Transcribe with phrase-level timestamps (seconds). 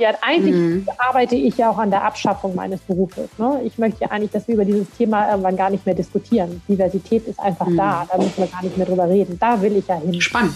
[0.00, 0.88] ja, eigentlich mhm.
[0.98, 3.28] arbeite ich ja auch an der Abschaffung meines Berufes.
[3.38, 3.60] Ne?
[3.64, 6.62] Ich möchte ja eigentlich, dass wir über dieses Thema irgendwann gar nicht mehr diskutieren.
[6.68, 7.76] Diversität ist einfach mhm.
[7.76, 9.38] da, da müssen wir gar nicht mehr drüber reden.
[9.38, 10.20] Da will ich ja hin.
[10.20, 10.54] Spannend.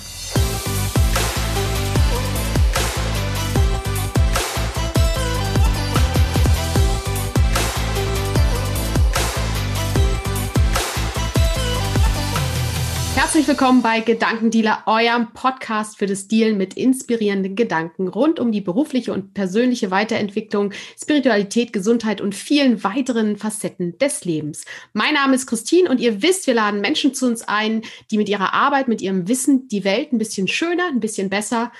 [13.45, 18.63] Herzlich willkommen bei Gedankendealer, eurem Podcast für das Dealen mit inspirierenden Gedanken rund um die
[18.63, 24.65] berufliche und persönliche Weiterentwicklung, Spiritualität, Gesundheit und vielen weiteren Facetten des Lebens.
[24.95, 28.31] Mein Name ist Christine und ihr wisst, wir laden Menschen zu uns ein, die mit
[28.31, 31.71] ihrer Arbeit, mit ihrem Wissen die Welt ein bisschen schöner, ein bisschen besser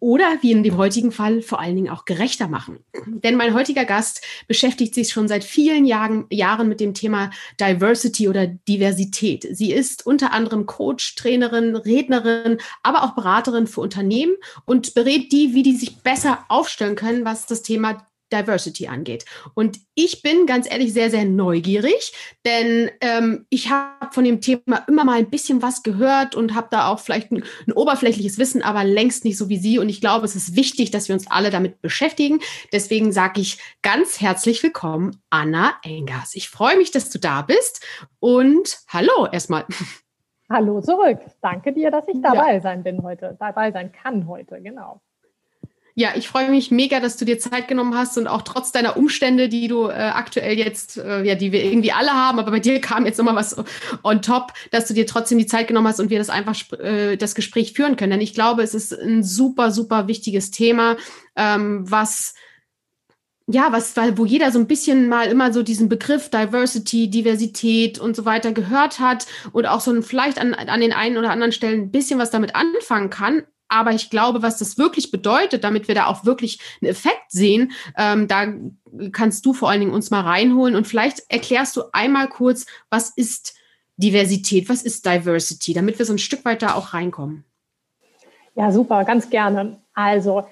[0.00, 2.80] oder wie in dem heutigen Fall vor allen Dingen auch gerechter machen.
[3.06, 8.28] Denn mein heutiger Gast beschäftigt sich schon seit vielen Jahren, Jahren mit dem Thema Diversity
[8.28, 9.46] oder Diversität.
[9.50, 15.54] Sie ist unter anderem Coach, Trainerin, Rednerin, aber auch Beraterin für Unternehmen und berät die,
[15.54, 19.24] wie die sich besser aufstellen können, was das Thema Diversity angeht.
[19.54, 22.12] Und ich bin ganz ehrlich sehr, sehr neugierig,
[22.44, 26.68] denn ähm, ich habe von dem Thema immer mal ein bisschen was gehört und habe
[26.70, 29.78] da auch vielleicht ein, ein, oberflächliches Wissen, aber längst nicht so wie Sie.
[29.78, 32.40] Und ich glaube, es ist wichtig, dass wir uns alle damit beschäftigen.
[32.72, 36.34] Deswegen sage ich ganz herzlich willkommen, Anna Engers.
[36.34, 37.84] Ich freue mich, dass du da bist
[38.18, 39.64] und hallo erstmal.
[40.48, 41.18] Hallo zurück.
[41.40, 42.60] Danke dir, dass ich dabei ja.
[42.60, 45.00] sein bin heute, dabei sein kann heute, genau.
[45.98, 48.98] Ja, ich freue mich mega, dass du dir Zeit genommen hast und auch trotz deiner
[48.98, 52.60] Umstände, die du äh, aktuell jetzt, äh, ja, die wir irgendwie alle haben, aber bei
[52.60, 53.56] dir kam jetzt nochmal was
[54.04, 57.16] on top, dass du dir trotzdem die Zeit genommen hast und wir das einfach äh,
[57.16, 58.10] das Gespräch führen können.
[58.10, 60.98] Denn ich glaube, es ist ein super, super wichtiges Thema,
[61.34, 62.34] ähm, was
[63.48, 67.98] ja, was, weil, wo jeder so ein bisschen mal immer so diesen Begriff Diversity, Diversität
[67.98, 71.30] und so weiter gehört hat und auch so ein, vielleicht an, an den einen oder
[71.30, 75.64] anderen Stellen ein bisschen was damit anfangen kann, aber ich glaube, was das wirklich bedeutet,
[75.64, 78.46] damit wir da auch wirklich einen Effekt sehen, ähm, da
[79.12, 83.10] kannst du vor allen Dingen uns mal reinholen und vielleicht erklärst du einmal kurz, was
[83.10, 83.54] ist
[83.96, 87.44] Diversität, was ist Diversity, damit wir so ein Stück weit da auch reinkommen.
[88.54, 89.78] Ja, super, ganz gerne.
[89.94, 90.44] Also,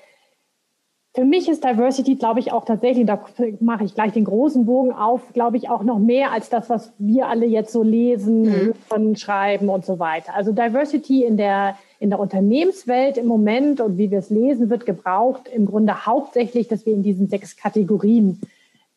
[1.15, 3.25] für mich ist Diversity, glaube ich, auch tatsächlich, da
[3.61, 6.93] mache ich gleich den großen Bogen auf, glaube ich, auch noch mehr als das, was
[6.99, 8.75] wir alle jetzt so lesen, mhm.
[8.91, 10.34] hören, schreiben und so weiter.
[10.34, 14.84] Also Diversity in der in der Unternehmenswelt im Moment und wie wir es lesen, wird
[14.84, 18.42] gebraucht im Grunde hauptsächlich, dass wir in diesen sechs Kategorien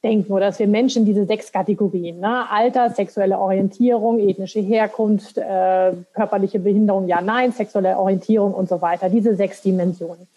[0.03, 2.51] denken oder dass wir Menschen diese sechs Kategorien, ne?
[2.51, 9.07] Alter, sexuelle Orientierung, ethnische Herkunft, äh, körperliche Behinderung, ja, nein, sexuelle Orientierung und so weiter,
[9.07, 10.27] diese sechs Dimensionen.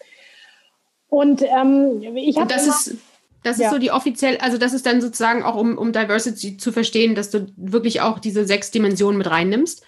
[1.09, 2.47] Und ähm, ich habe.
[2.47, 2.97] Das ist.
[3.43, 3.71] Das ist ja.
[3.71, 7.31] so die offiziell, also das ist dann sozusagen auch, um, um Diversity zu verstehen, dass
[7.31, 9.83] du wirklich auch diese sechs Dimensionen mit reinnimmst.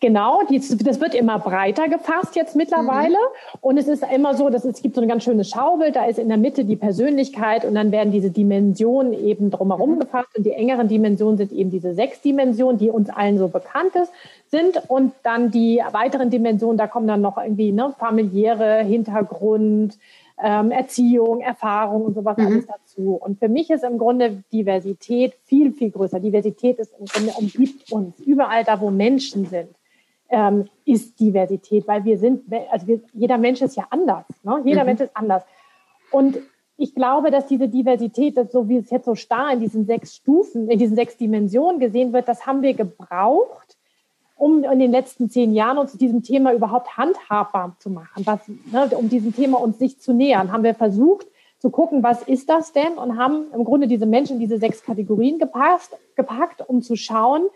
[0.00, 3.16] Genau, die, das wird immer breiter gefasst jetzt mittlerweile.
[3.16, 3.58] Mhm.
[3.60, 6.18] Und es ist immer so, dass es gibt so ein ganz schönes Schaubild, da ist
[6.18, 10.00] in der Mitte die Persönlichkeit und dann werden diese Dimensionen eben drumherum mhm.
[10.00, 10.36] gefasst.
[10.36, 14.12] Und die engeren Dimensionen sind eben diese sechs Dimensionen, die uns allen so bekannt ist,
[14.50, 14.82] sind.
[14.88, 19.98] Und dann die weiteren Dimensionen, da kommen dann noch irgendwie ne, familiäre Hintergrund,
[20.42, 22.46] ähm, Erziehung, Erfahrung und sowas mhm.
[22.46, 23.14] alles dazu.
[23.14, 26.20] Und für mich ist im Grunde Diversität viel, viel größer.
[26.20, 28.20] Diversität ist im Grunde umgibt uns.
[28.20, 29.70] Überall da, wo Menschen sind,
[30.28, 34.24] ähm, ist Diversität, weil wir sind, also wir, jeder Mensch ist ja anders.
[34.42, 34.60] Ne?
[34.64, 34.86] Jeder mhm.
[34.86, 35.42] Mensch ist anders.
[36.10, 36.38] Und
[36.76, 40.16] ich glaube, dass diese Diversität, das so wie es jetzt so starr in diesen sechs
[40.16, 43.75] Stufen, in diesen sechs Dimensionen gesehen wird, das haben wir gebraucht,
[44.36, 48.88] um in den letzten zehn Jahren uns diesem Thema überhaupt handhabbar zu machen, was, ne,
[48.96, 51.26] um diesem Thema uns sich zu nähern, haben wir versucht
[51.58, 54.82] zu gucken, was ist das denn und haben im Grunde diese Menschen in diese sechs
[54.82, 57.48] Kategorien gepasst, gepackt, um zu schauen,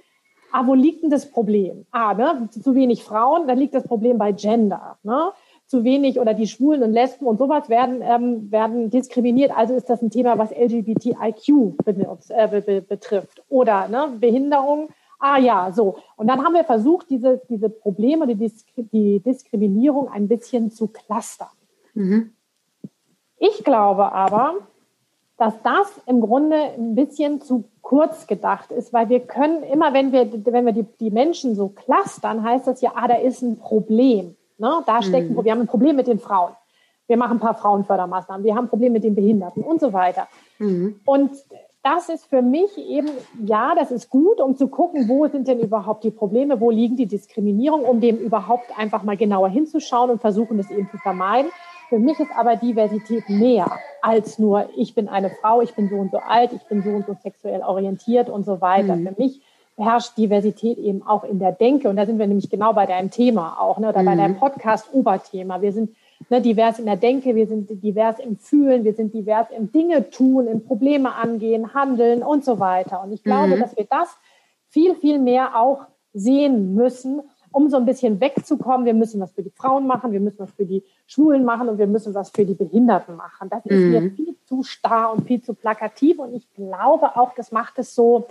[0.53, 1.87] ah, wo liegt denn das Problem?
[1.91, 4.99] Ah, ne, zu wenig Frauen, dann liegt das Problem bei Gender.
[5.03, 5.33] Ne?
[5.67, 9.57] Zu wenig oder die Schwulen und Lesben und sowas werden, ähm, werden diskriminiert.
[9.57, 11.77] Also ist das ein Thema, was LGBTIQ
[12.89, 13.45] betrifft.
[13.49, 14.89] Oder ne, Behinderung
[15.21, 15.99] Ah ja, so.
[16.17, 20.89] Und dann haben wir versucht, diese, diese Probleme, die, Disk die Diskriminierung ein bisschen zu
[20.89, 21.49] clustern.
[21.95, 22.33] Mhm.
[23.37, 24.55] Ich glaube aber,
[25.37, 30.13] dass das im Grunde ein bisschen zu kurz gedacht ist, weil wir können immer, wenn
[30.13, 33.59] wir, wenn wir die, die Menschen so clustern, heißt das ja, ah, da ist ein
[33.59, 34.37] Problem.
[34.59, 34.83] Ne?
[34.87, 35.35] Da steckt ein mhm.
[35.35, 35.45] Problem.
[35.45, 36.53] Wir haben ein Problem mit den Frauen.
[37.07, 38.45] Wir machen ein paar Frauenfördermaßnahmen.
[38.45, 40.29] Wir haben ein Problem mit den Behinderten und so weiter.
[40.59, 41.01] Mhm.
[41.05, 41.31] Und
[41.83, 43.09] das ist für mich eben,
[43.43, 46.97] ja, das ist gut, um zu gucken, wo sind denn überhaupt die Probleme, wo liegen
[46.97, 51.51] die Diskriminierung, um dem überhaupt einfach mal genauer hinzuschauen und versuchen, das eben zu vermeiden.
[51.89, 55.97] Für mich ist aber Diversität mehr als nur, ich bin eine Frau, ich bin so
[55.97, 58.95] und so alt, ich bin so und so sexuell orientiert und so weiter.
[58.95, 59.09] Mhm.
[59.09, 59.41] Für mich
[59.77, 61.89] herrscht Diversität eben auch in der Denke.
[61.89, 64.07] Und da sind wir nämlich genau bei deinem Thema auch, ne, oder mhm.
[64.07, 65.63] bei deinem Podcast-Oberthema.
[65.63, 65.97] Wir sind
[66.29, 70.11] ne, divers in der Denke, wir sind divers im Fühlen, wir sind divers im Dinge
[70.11, 73.03] tun, im Probleme angehen, handeln und so weiter.
[73.03, 73.61] Und ich glaube, mhm.
[73.61, 74.09] dass wir das
[74.69, 77.23] viel, viel mehr auch sehen müssen,
[77.53, 78.87] um so ein bisschen wegzukommen.
[78.87, 81.79] Wir müssen was für die Frauen machen, wir müssen was für die Schwulen machen und
[81.79, 83.49] wir müssen was für die Behinderten machen.
[83.49, 83.91] Das ist mhm.
[83.91, 86.19] mir viel zu starr und viel zu plakativ.
[86.19, 88.27] Und ich glaube auch, das macht es so,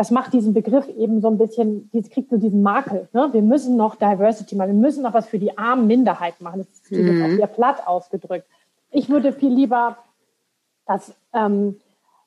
[0.00, 3.06] das macht diesen Begriff eben so ein bisschen, das kriegt so diesen Makel.
[3.12, 3.28] Ne?
[3.32, 6.60] Wir müssen noch Diversity machen, wir müssen noch was für die armen Minderheiten machen.
[6.60, 7.22] Das ist mhm.
[7.22, 8.46] auch sehr platt ausgedrückt.
[8.90, 9.98] Ich würde viel lieber
[10.86, 11.76] das ähm,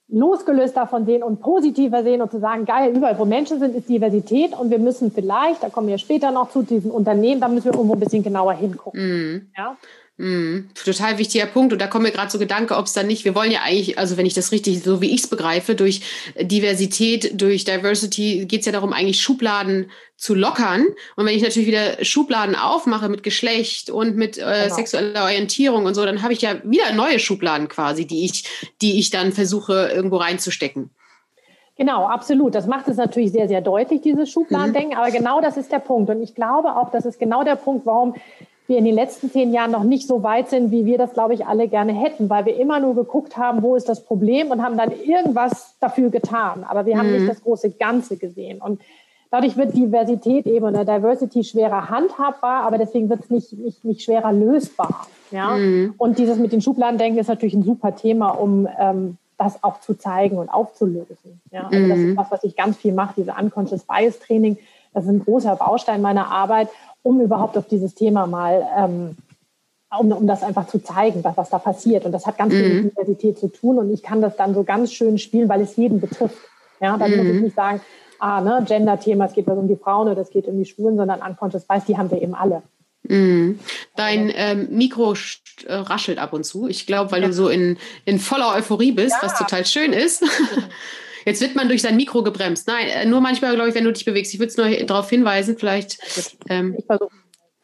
[0.08, 3.90] losgelöst davon sehen und positiver sehen und zu sagen, geil, überall wo Menschen sind, ist
[3.90, 7.66] Diversität und wir müssen vielleicht, da kommen wir später noch zu diesen Unternehmen, da müssen
[7.66, 9.02] wir irgendwo ein bisschen genauer hingucken.
[9.02, 9.48] Mhm.
[9.58, 9.78] Ja?
[10.18, 11.74] Mm, total wichtiger Punkt.
[11.74, 13.98] Und da kommen mir gerade so Gedanke, ob es dann nicht, wir wollen ja eigentlich,
[13.98, 16.02] also wenn ich das richtig, so wie ich es begreife, durch
[16.40, 20.86] Diversität, durch Diversity geht es ja darum, eigentlich Schubladen zu lockern.
[21.16, 24.76] Und wenn ich natürlich wieder Schubladen aufmache mit Geschlecht und mit äh, genau.
[24.76, 28.44] sexueller Orientierung und so, dann habe ich ja wieder neue Schubladen quasi, die ich,
[28.82, 30.92] die ich dann versuche, irgendwo reinzustecken.
[31.76, 32.54] Genau, absolut.
[32.54, 34.92] Das macht es natürlich sehr, sehr deutlich, dieses Schubladendenken.
[34.92, 34.98] Mhm.
[34.98, 36.12] Aber genau das ist der Punkt.
[36.12, 38.14] Und ich glaube auch, das ist genau der Punkt, warum
[38.68, 41.34] wir in den letzten zehn Jahren noch nicht so weit sind, wie wir das, glaube
[41.34, 44.64] ich, alle gerne hätten, weil wir immer nur geguckt haben, wo ist das Problem und
[44.64, 46.64] haben dann irgendwas dafür getan.
[46.68, 47.18] Aber wir haben mhm.
[47.18, 48.62] nicht das große Ganze gesehen.
[48.62, 48.80] Und
[49.32, 54.02] dadurch wird Diversität eben oder Diversity schwerer handhabbar, aber deswegen wird es nicht, nicht, nicht
[54.02, 55.08] schwerer lösbar.
[55.32, 55.58] Ja?
[55.58, 55.96] Mhm.
[55.98, 59.96] Und dieses mit den Schubladendenken ist natürlich ein super Thema, um ähm, das auch zu
[59.96, 61.42] zeigen und aufzulösen.
[61.52, 61.68] Ja?
[61.68, 62.18] Also das ist mhm.
[62.18, 64.58] was, was ich ganz viel mache, diese Unconscious Bias Training.
[64.94, 66.70] Das ist ein großer Baustein meiner Arbeit
[67.04, 69.18] um überhaupt auf dieses Thema mal, ähm,
[70.00, 72.06] um, um das einfach zu zeigen, was, was da passiert.
[72.06, 72.58] Und das hat ganz mhm.
[72.58, 73.78] viel mit Diversität zu tun.
[73.78, 76.38] Und ich kann das dann so ganz schön spielen, weil es jeden betrifft.
[76.80, 77.18] Ja, dann mhm.
[77.18, 77.82] muss ich nicht sagen,
[78.20, 81.22] ah, ne, Gender-Thema, es geht um die Frauen oder es geht um die Schwulen, sondern
[81.22, 82.64] Unconscious Bias, die haben wir eben alle.
[83.04, 83.60] Mhm.
[83.96, 85.14] Dein ähm, Mikro
[85.68, 86.68] äh, raschelt ab und zu.
[86.68, 87.28] Ich glaube, weil ja.
[87.28, 89.28] du so in, in voller Euphorie bist, ja.
[89.28, 90.24] was total schön ist.
[91.26, 92.68] Jetzt wird man durch sein Mikro gebremst.
[92.68, 94.34] Nein, äh, nur manchmal, glaube ich, wenn du dich bewegst.
[94.34, 95.98] Ich würde es nur darauf hinweisen, vielleicht.
[96.50, 97.12] Ähm, ich versuche.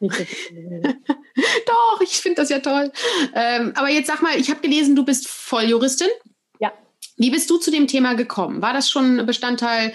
[0.00, 2.90] Doch, ich finde das ja toll.
[3.34, 6.08] Ähm, aber jetzt sag mal, ich habe gelesen, du bist Volljuristin.
[6.58, 6.72] Ja.
[7.16, 8.62] Wie bist du zu dem Thema gekommen?
[8.62, 9.92] War das schon Bestandteil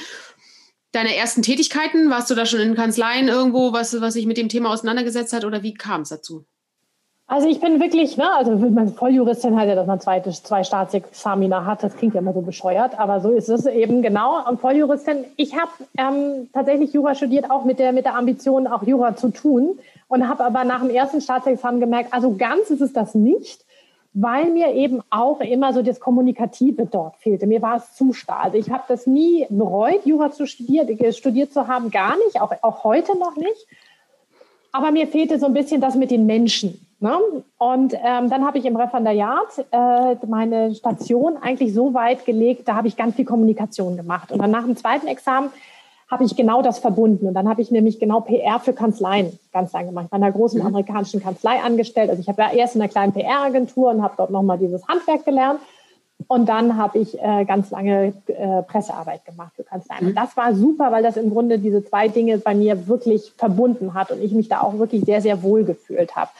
[0.92, 2.12] deiner ersten Tätigkeiten?
[2.12, 5.44] Warst du da schon in Kanzleien irgendwo, was, was sich mit dem Thema auseinandergesetzt hat?
[5.44, 6.46] Oder wie kam es dazu?
[7.28, 11.66] Also ich bin wirklich, ne, also man Volljuristin halt ja, dass man zwei, zwei Staatsexamina
[11.66, 14.48] hat, das klingt ja immer so bescheuert, aber so ist es eben genau.
[14.48, 18.84] Und Volljuristin, ich habe ähm, tatsächlich Jura studiert, auch mit der, mit der Ambition, auch
[18.84, 22.94] Jura zu tun und habe aber nach dem ersten Staatsexamen gemerkt, also ganz ist es
[22.94, 23.66] das nicht,
[24.14, 27.48] weil mir eben auch immer so das Kommunikative dort fehlte.
[27.48, 28.44] Mir war es zu starr.
[28.44, 32.54] Also ich habe das nie bereut, Jura zu studieren, studiert zu haben, gar nicht, auch,
[32.62, 33.68] auch heute noch nicht.
[34.72, 36.85] Aber mir fehlte so ein bisschen das mit den Menschen.
[37.06, 37.20] Ne?
[37.60, 42.74] Und ähm, dann habe ich im Referendariat äh, meine Station eigentlich so weit gelegt, da
[42.74, 44.32] habe ich ganz viel Kommunikation gemacht.
[44.32, 45.52] Und dann nach dem zweiten Examen
[46.10, 47.28] habe ich genau das verbunden.
[47.28, 50.06] Und dann habe ich nämlich genau PR für Kanzleien ganz lange gemacht.
[50.08, 50.66] Ich war in einer großen mhm.
[50.66, 52.10] amerikanischen Kanzlei angestellt.
[52.10, 55.26] Also ich habe ja erst in einer kleinen PR-Agentur und habe dort nochmal dieses Handwerk
[55.26, 55.60] gelernt.
[56.28, 60.06] Und dann habe ich äh, ganz lange äh, Pressearbeit gemacht für Kanzleien.
[60.06, 60.10] Mhm.
[60.10, 63.94] Und das war super, weil das im Grunde diese zwei Dinge bei mir wirklich verbunden
[63.94, 66.32] hat und ich mich da auch wirklich sehr, sehr wohl gefühlt habe.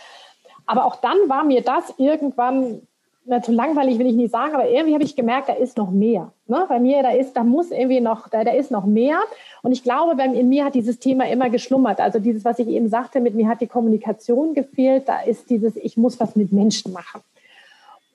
[0.66, 2.82] Aber auch dann war mir das irgendwann
[3.26, 5.90] na, zu langweilig will ich nicht sagen, aber irgendwie habe ich gemerkt, da ist noch
[5.90, 6.32] mehr.
[6.48, 6.66] Ne?
[6.70, 9.18] Bei mir, da ist, da muss irgendwie noch, da, da ist noch mehr.
[9.64, 12.00] Und ich glaube, bei, in mir hat dieses Thema immer geschlummert.
[12.00, 15.10] Also dieses, was ich eben sagte, mit mir hat die Kommunikation gefehlt.
[15.10, 17.22] Da ist dieses, ich muss was mit Menschen machen.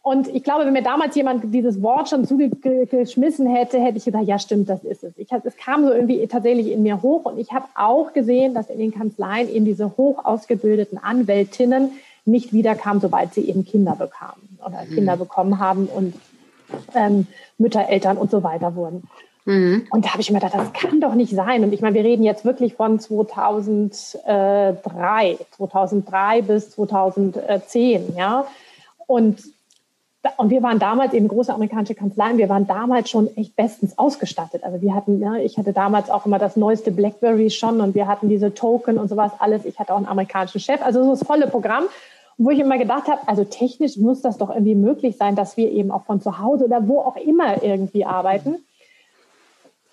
[0.02, 4.26] Und ich glaube, wenn mir damals jemand dieses Wort schon zugeschmissen hätte, hätte ich gesagt,
[4.26, 5.12] ja stimmt, das ist es.
[5.19, 8.71] Ich, es kam so irgendwie tatsächlich in mir hoch und ich habe auch gesehen, dass
[8.71, 11.90] in den Kanzleien eben diese hoch ausgebildeten Anwältinnen
[12.25, 14.95] nicht wiederkam, sobald sie eben Kinder bekamen oder mhm.
[14.95, 16.15] Kinder bekommen haben und
[16.95, 17.27] ähm,
[17.59, 19.03] Mütter, Eltern und so weiter wurden.
[19.45, 19.87] Mhm.
[19.91, 21.65] Und da habe ich mir gedacht, das kann doch nicht sein.
[21.65, 28.45] Und ich meine, wir reden jetzt wirklich von 2003, 2003 bis 2010, ja.
[29.07, 29.43] Und
[30.37, 32.37] und wir waren damals eben große amerikanische Kanzleien.
[32.37, 34.65] Wir waren damals schon echt bestens ausgestattet.
[34.65, 38.07] Also wir hatten, ja, ich hatte damals auch immer das neueste BlackBerry schon und wir
[38.07, 39.65] hatten diese Token und sowas alles.
[39.65, 40.83] Ich hatte auch einen amerikanischen Chef.
[40.83, 41.85] Also so das volle Programm
[42.43, 45.71] wo ich immer gedacht habe, also technisch muss das doch irgendwie möglich sein, dass wir
[45.71, 48.65] eben auch von zu Hause oder wo auch immer irgendwie arbeiten.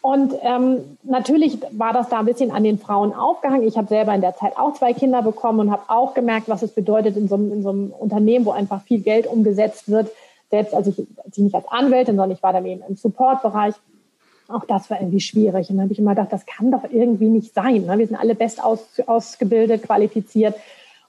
[0.08, 3.68] Und ähm, natürlich war das da ein bisschen an den Frauen aufgehangen.
[3.68, 6.62] Ich habe selber in der Zeit auch zwei Kinder bekommen und habe auch gemerkt, was
[6.62, 10.10] es bedeutet in so, in so, einem Unternehmen, wo einfach viel Geld umgesetzt wird.
[10.50, 13.76] Selbst als ich, als ich nicht als Anwältin, sondern ich war dann eben im Supportbereich.
[14.48, 15.70] Auch das war irgendwie schwierig.
[15.70, 17.82] Und dann habe ich immer gedacht, das kann doch irgendwie nicht sein.
[17.82, 17.98] Ne?
[17.98, 20.56] Wir sind alle best aus, ausgebildet, qualifiziert.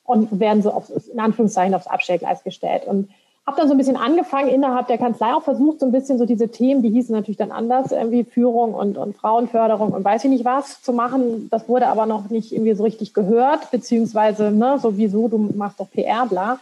[0.02, 2.84] und werden so aufs, in Anführungszeichen aufs Abstellgleis gestellt.
[2.84, 3.10] Und
[3.48, 6.26] habe dann so ein bisschen angefangen, innerhalb der Kanzlei auch versucht, so ein bisschen so
[6.26, 10.30] diese Themen, die hießen natürlich dann anders, irgendwie Führung und, und Frauenförderung und weiß ich
[10.30, 11.48] nicht was zu machen.
[11.50, 15.90] Das wurde aber noch nicht irgendwie so richtig gehört, beziehungsweise ne, sowieso, du machst doch
[15.90, 16.58] PR, bla.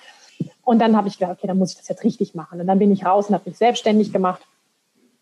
[0.63, 2.61] Und dann habe ich gedacht, okay, dann muss ich das jetzt richtig machen.
[2.61, 4.43] Und dann bin ich raus und habe mich selbstständig gemacht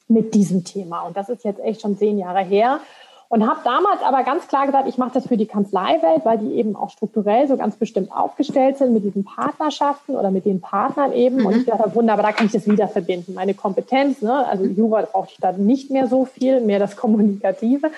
[0.06, 1.00] mit diesem Thema.
[1.00, 2.80] Und das ist jetzt echt schon zehn Jahre her.
[3.28, 6.52] Und habe damals aber ganz klar gesagt, ich mache das für die Kanzleiwelt, weil die
[6.54, 11.12] eben auch strukturell so ganz bestimmt aufgestellt sind mit diesen Partnerschaften oder mit den Partnern
[11.12, 11.38] eben.
[11.38, 11.47] Mhm.
[11.47, 13.35] Und ich dachte, wunderbar, da kann ich das wieder verbinden.
[13.35, 14.47] Meine Kompetenz, ne?
[14.47, 17.90] also Jura brauche ich da nicht mehr so viel, mehr das Kommunikative.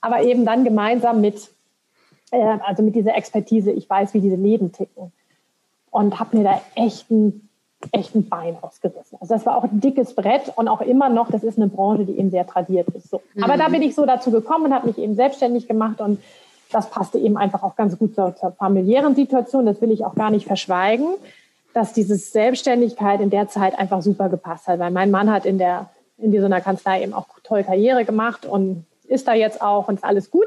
[0.00, 1.50] Aber eben dann gemeinsam mit,
[2.30, 5.12] äh, also mit dieser Expertise, ich weiß, wie diese Leben ticken.
[5.90, 7.48] Und habe mir da echt ein
[7.92, 9.18] echt ein Bein ausgerissen.
[9.20, 12.04] Also das war auch ein dickes Brett und auch immer noch, das ist eine Branche,
[12.04, 13.10] die eben sehr tradiert ist.
[13.10, 13.22] So.
[13.34, 13.44] Mhm.
[13.44, 16.22] Aber da bin ich so dazu gekommen und habe mich eben selbstständig gemacht und
[16.70, 19.66] das passte eben einfach auch ganz gut zur, zur familiären Situation.
[19.66, 21.08] Das will ich auch gar nicht verschweigen,
[21.74, 25.58] dass diese Selbstständigkeit in der Zeit einfach super gepasst hat, weil mein Mann hat in
[25.58, 29.88] der in so einer Kanzlei eben auch toll Karriere gemacht und ist da jetzt auch
[29.88, 30.46] und ist alles gut.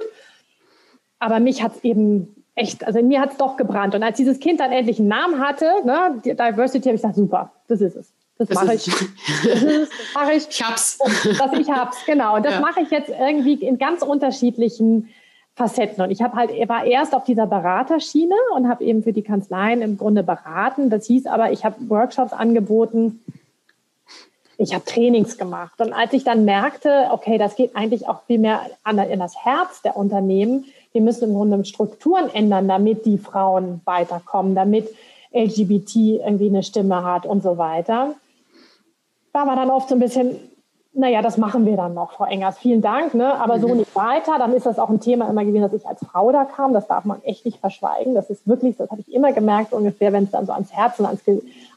[1.19, 3.95] Aber mich hat es eben echt, also in mir hat es doch gebrannt.
[3.95, 7.51] Und als dieses Kind dann endlich einen Namen hatte, ne, Diversity, habe ich gesagt, super,
[7.67, 8.11] das ist es.
[8.37, 8.85] Das, das mache ich.
[8.85, 8.99] Das,
[9.61, 10.47] das mache ich.
[10.49, 10.97] Ich hab's.
[10.97, 12.35] Das, ich hab's, genau.
[12.35, 12.59] Und das ja.
[12.59, 15.09] mache ich jetzt irgendwie in ganz unterschiedlichen
[15.55, 16.03] Facetten.
[16.03, 19.81] Und ich habe halt, war erst auf dieser Beraterschiene und habe eben für die Kanzleien
[19.81, 20.89] im Grunde beraten.
[20.89, 23.21] Das hieß aber, ich habe Workshops angeboten,
[24.57, 25.79] ich habe Trainings gemacht.
[25.79, 29.45] Und als ich dann merkte, okay, das geht eigentlich auch viel mehr an, in das
[29.45, 34.87] Herz der Unternehmen, wir müssen im Grunde Strukturen ändern, damit die Frauen weiterkommen, damit
[35.33, 38.15] LGBT irgendwie eine Stimme hat und so weiter.
[39.33, 40.37] Da war dann oft so ein bisschen,
[40.93, 42.57] naja, das machen wir dann noch, Frau Engers.
[42.57, 43.33] Vielen Dank, ne?
[43.33, 43.79] aber so mhm.
[43.79, 44.37] nicht weiter.
[44.39, 46.71] Dann ist das auch ein Thema immer gewesen, dass ich als Frau da kam.
[46.71, 48.15] Das darf man echt nicht verschweigen.
[48.15, 50.97] Das ist wirklich, das habe ich immer gemerkt, ungefähr, wenn es dann so ans Herz
[50.99, 51.21] und ans,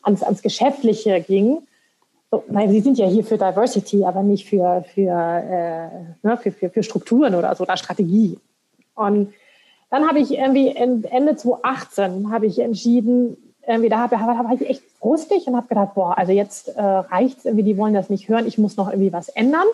[0.03, 1.59] ans, ans Geschäftliche ging.
[2.31, 5.89] So, nein, Sie sind ja hier für Diversity, aber nicht für, für, äh,
[6.23, 8.39] ne, für, für, für Strukturen oder so, oder Strategie.
[8.99, 9.33] Und
[9.91, 13.37] dann habe ich irgendwie Ende 2018 habe ich entschieden,
[13.67, 17.45] irgendwie da habe hab ich echt frustig und habe gedacht, boah, also jetzt äh, reicht's
[17.45, 19.67] irgendwie, die wollen das nicht hören, ich muss noch irgendwie was ändern.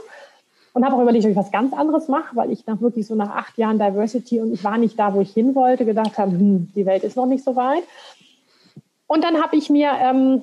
[0.72, 3.14] Und habe auch überlegt, ob ich was ganz anderes mache, weil ich nach wirklich so
[3.14, 6.32] nach acht Jahren Diversity und ich war nicht da, wo ich hin wollte, gedacht habe,
[6.32, 7.84] hm, die Welt ist noch nicht so weit.
[9.06, 10.42] Und dann habe ich mir ähm,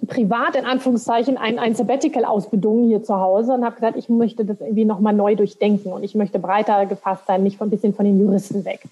[0.00, 4.44] privat in Anführungszeichen ein, ein Sabbatical ausbedungen hier zu Hause und habe gesagt, ich möchte
[4.44, 8.04] das irgendwie nochmal neu durchdenken und ich möchte breiter gefasst sein, nicht ein bisschen von
[8.04, 8.82] den Juristen weg.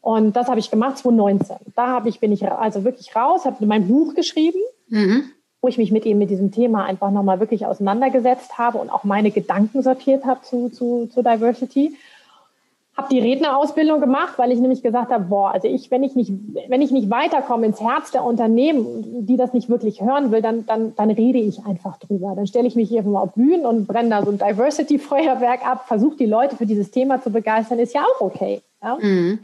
[0.00, 1.56] Und das habe ich gemacht 2019.
[1.76, 4.58] Da habe ich, bin ich also wirklich raus, habe mein Buch geschrieben,
[4.88, 5.24] mhm.
[5.60, 9.04] wo ich mich mit ihm mit diesem Thema einfach nochmal wirklich auseinandergesetzt habe und auch
[9.04, 11.96] meine Gedanken sortiert habe zu, zu, zu Diversity
[12.96, 16.32] habe die Rednerausbildung gemacht, weil ich nämlich gesagt habe, boah, also ich, wenn ich nicht,
[16.68, 20.66] wenn ich nicht weiterkomme ins Herz der Unternehmen, die das nicht wirklich hören will, dann,
[20.66, 22.34] dann, dann rede ich einfach drüber.
[22.34, 26.16] Dann stelle ich mich mal auf Bühnen und brenne da so ein Diversity-Feuerwerk ab, versuche
[26.16, 28.60] die Leute für dieses Thema zu begeistern, ist ja auch okay.
[28.82, 28.98] Ja?
[29.00, 29.38] Mhm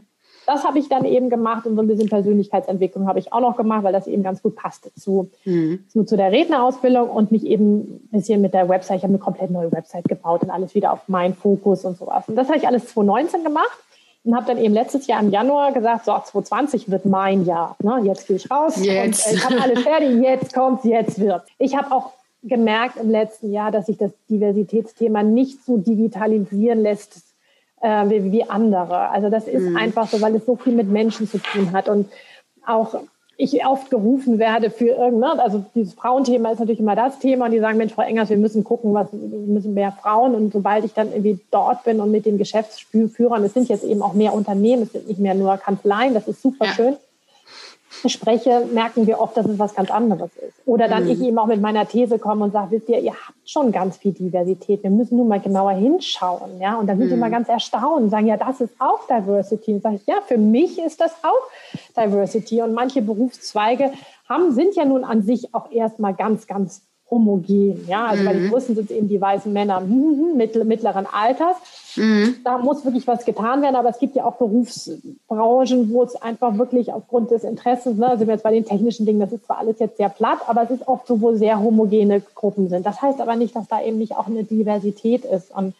[0.47, 3.57] das habe ich dann eben gemacht und so ein bisschen Persönlichkeitsentwicklung habe ich auch noch
[3.57, 5.83] gemacht, weil das eben ganz gut passte zu, mhm.
[5.89, 9.19] zu, zu, der Rednerausbildung und mich eben ein bisschen mit der Website, ich habe eine
[9.19, 12.23] komplett neue Website gebaut und alles wieder auf meinen Fokus und sowas.
[12.27, 13.77] Und das habe ich alles 2019 gemacht
[14.23, 17.75] und habe dann eben letztes Jahr im Januar gesagt, so 2020 wird mein Jahr.
[17.83, 17.99] Ne?
[18.03, 19.27] Jetzt gehe ich raus jetzt.
[19.27, 21.43] und äh, ich habe alles fertig, jetzt kommt, jetzt wird.
[21.59, 22.11] Ich habe auch
[22.41, 27.26] gemerkt im letzten Jahr, dass sich das Diversitätsthema nicht so digitalisieren lässt,
[27.81, 29.09] äh, wie, wie andere.
[29.09, 29.77] Also das ist mhm.
[29.77, 32.07] einfach so, weil es so viel mit Menschen zu tun hat und
[32.65, 32.95] auch
[33.37, 37.51] ich oft gerufen werde für irgendwas, also dieses Frauenthema ist natürlich immer das Thema und
[37.51, 40.83] die sagen, Mensch, Frau Engers, wir müssen gucken, was, wir müssen mehr Frauen und sobald
[40.85, 44.33] ich dann irgendwie dort bin und mit den Geschäftsführern, es sind jetzt eben auch mehr
[44.33, 46.71] Unternehmen, es sind nicht mehr nur Kanzleien, das ist super ja.
[46.71, 46.97] schön,
[48.05, 50.61] spreche, merken wir oft, dass es was ganz anderes ist.
[50.65, 51.11] Oder dann mhm.
[51.11, 53.97] ich eben auch mit meiner These komme und sage, wisst ihr, ihr habt schon ganz
[53.97, 54.83] viel Diversität.
[54.83, 56.59] Wir müssen nur mal genauer hinschauen.
[56.59, 56.75] Ja?
[56.75, 57.11] Und dann sind mhm.
[57.11, 59.73] die mal ganz erstaunt und sagen, ja, das ist auch Diversity.
[59.73, 62.61] Und sage ich, ja, für mich ist das auch Diversity.
[62.61, 63.91] Und manche Berufszweige
[64.29, 67.87] haben, sind ja nun an sich auch erstmal ganz, ganz homogen.
[67.87, 68.25] Ja, also mhm.
[68.25, 69.81] bei den Russen sind es eben die weißen Männer
[70.35, 71.57] mittleren Alters.
[71.95, 72.35] Mhm.
[72.43, 76.57] Da muss wirklich was getan werden, aber es gibt ja auch Berufsbranchen, wo es einfach
[76.57, 79.59] wirklich aufgrund des Interessens, ne, sind wir jetzt bei den technischen Dingen, das ist zwar
[79.59, 82.85] alles jetzt sehr platt, aber es ist oft so, wo sehr homogene Gruppen sind.
[82.85, 85.55] Das heißt aber nicht, dass da eben nicht auch eine Diversität ist.
[85.55, 85.73] Und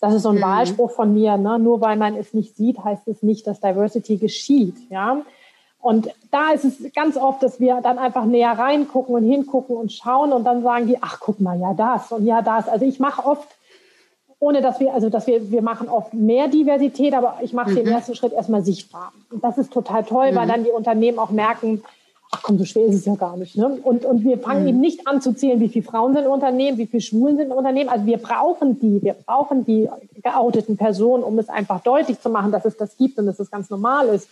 [0.00, 0.42] das ist so ein mhm.
[0.42, 1.58] Wahlspruch von mir, ne?
[1.58, 4.76] nur weil man es nicht sieht, heißt es nicht, dass Diversity geschieht.
[4.90, 5.22] Ja,
[5.82, 9.92] und da ist es ganz oft, dass wir dann einfach näher reingucken und hingucken und
[9.92, 12.68] schauen und dann sagen die, ach guck mal, ja das und ja das.
[12.68, 13.48] Also ich mache oft
[14.38, 17.76] ohne dass wir, also dass wir, wir machen oft mehr Diversität, aber ich mache mhm.
[17.76, 19.12] den ersten Schritt erstmal sichtbar.
[19.30, 20.36] Und das ist total toll, mhm.
[20.36, 21.82] weil dann die Unternehmen auch merken,
[22.32, 23.56] ach komm, so schwer ist es ja gar nicht.
[23.56, 23.78] Ne?
[23.82, 24.68] Und, und wir fangen mhm.
[24.68, 27.52] eben nicht an zu zählen, wie viele Frauen sind im Unternehmen, wie viele Schwulen sind
[27.52, 27.88] im Unternehmen.
[27.88, 29.88] Also wir brauchen die, wir brauchen die
[30.22, 33.50] geouteten Personen, um es einfach deutlich zu machen, dass es das gibt und dass es
[33.50, 34.28] ganz normal ist.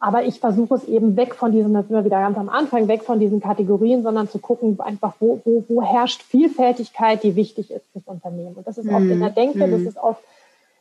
[0.00, 2.86] Aber ich versuche es eben weg von diesen, das sind wir wieder ganz am Anfang,
[2.86, 7.70] weg von diesen Kategorien, sondern zu gucken, einfach, wo, wo, wo herrscht Vielfältigkeit, die wichtig
[7.72, 8.54] ist fürs Unternehmen.
[8.54, 9.34] Und das ist oft in der mhm.
[9.34, 9.88] Denke, das mhm.
[9.88, 10.22] ist oft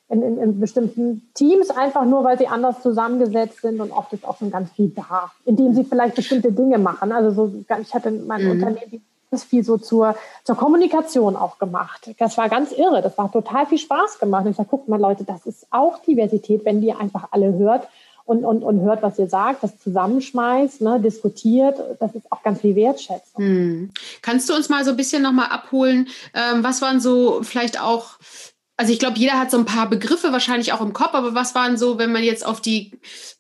[0.10, 4.26] in, in, in, bestimmten Teams einfach nur, weil sie anders zusammengesetzt sind und oft ist
[4.26, 7.12] auch schon ganz viel da, indem sie vielleicht bestimmte Dinge machen.
[7.12, 8.52] Also so, ich hatte mein mhm.
[8.52, 12.10] Unternehmen ganz viel so zur, zur Kommunikation auch gemacht.
[12.20, 13.02] Das war ganz irre.
[13.02, 14.46] Das war total viel Spaß gemacht.
[14.46, 17.88] Und ich sage, guckt mal Leute, das ist auch Diversität, wenn die einfach alle hört
[18.28, 21.80] und, und, und hört, was ihr sagt, das zusammenschmeißt, ne, diskutiert.
[22.00, 23.44] Das ist auch ganz viel Wertschätzung.
[23.44, 23.92] Hm.
[24.22, 26.10] Kannst du uns mal so ein bisschen nochmal abholen?
[26.34, 28.18] Ähm, was waren so vielleicht auch
[28.80, 31.56] also ich glaube, jeder hat so ein paar Begriffe wahrscheinlich auch im Kopf, aber was
[31.56, 32.92] waren so, wenn man jetzt auf die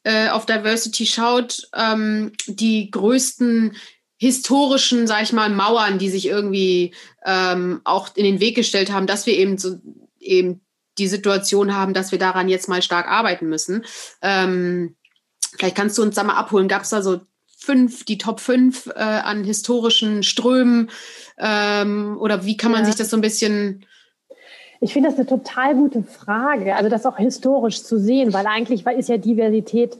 [0.03, 3.75] äh, auf Diversity schaut, ähm, die größten
[4.17, 9.05] historischen, sag ich mal, Mauern, die sich irgendwie ähm, auch in den Weg gestellt haben,
[9.05, 9.75] dass wir eben so
[10.19, 10.61] eben
[10.97, 13.85] die Situation haben, dass wir daran jetzt mal stark arbeiten müssen.
[14.21, 14.95] Ähm,
[15.57, 16.67] vielleicht kannst du uns da mal abholen.
[16.67, 17.21] Gab es da so
[17.57, 20.89] fünf, die Top fünf äh, an historischen Strömen?
[21.37, 22.87] Ähm, oder wie kann man ja.
[22.87, 23.85] sich das so ein bisschen
[24.79, 28.85] ich finde das eine total gute Frage, also das auch historisch zu sehen, weil eigentlich
[28.85, 29.97] ist ja Diversität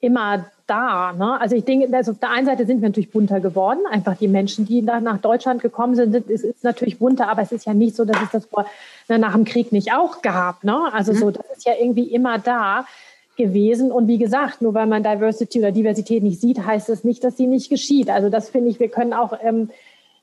[0.00, 1.12] immer da.
[1.12, 1.40] Ne?
[1.40, 3.80] Also ich denke, also auf der einen Seite sind wir natürlich bunter geworden.
[3.90, 7.52] Einfach die Menschen, die nach, nach Deutschland gekommen sind, es ist natürlich bunter, aber es
[7.52, 8.66] ist ja nicht so, dass es das vor,
[9.08, 10.64] ne, nach dem Krieg nicht auch gab.
[10.64, 10.92] Ne?
[10.92, 11.16] Also mhm.
[11.16, 12.86] so, das ist ja irgendwie immer da
[13.36, 13.90] gewesen.
[13.90, 17.36] Und wie gesagt, nur weil man Diversity oder Diversität nicht sieht, heißt das nicht, dass
[17.36, 18.10] sie nicht geschieht.
[18.10, 19.70] Also das finde ich, wir können auch ähm,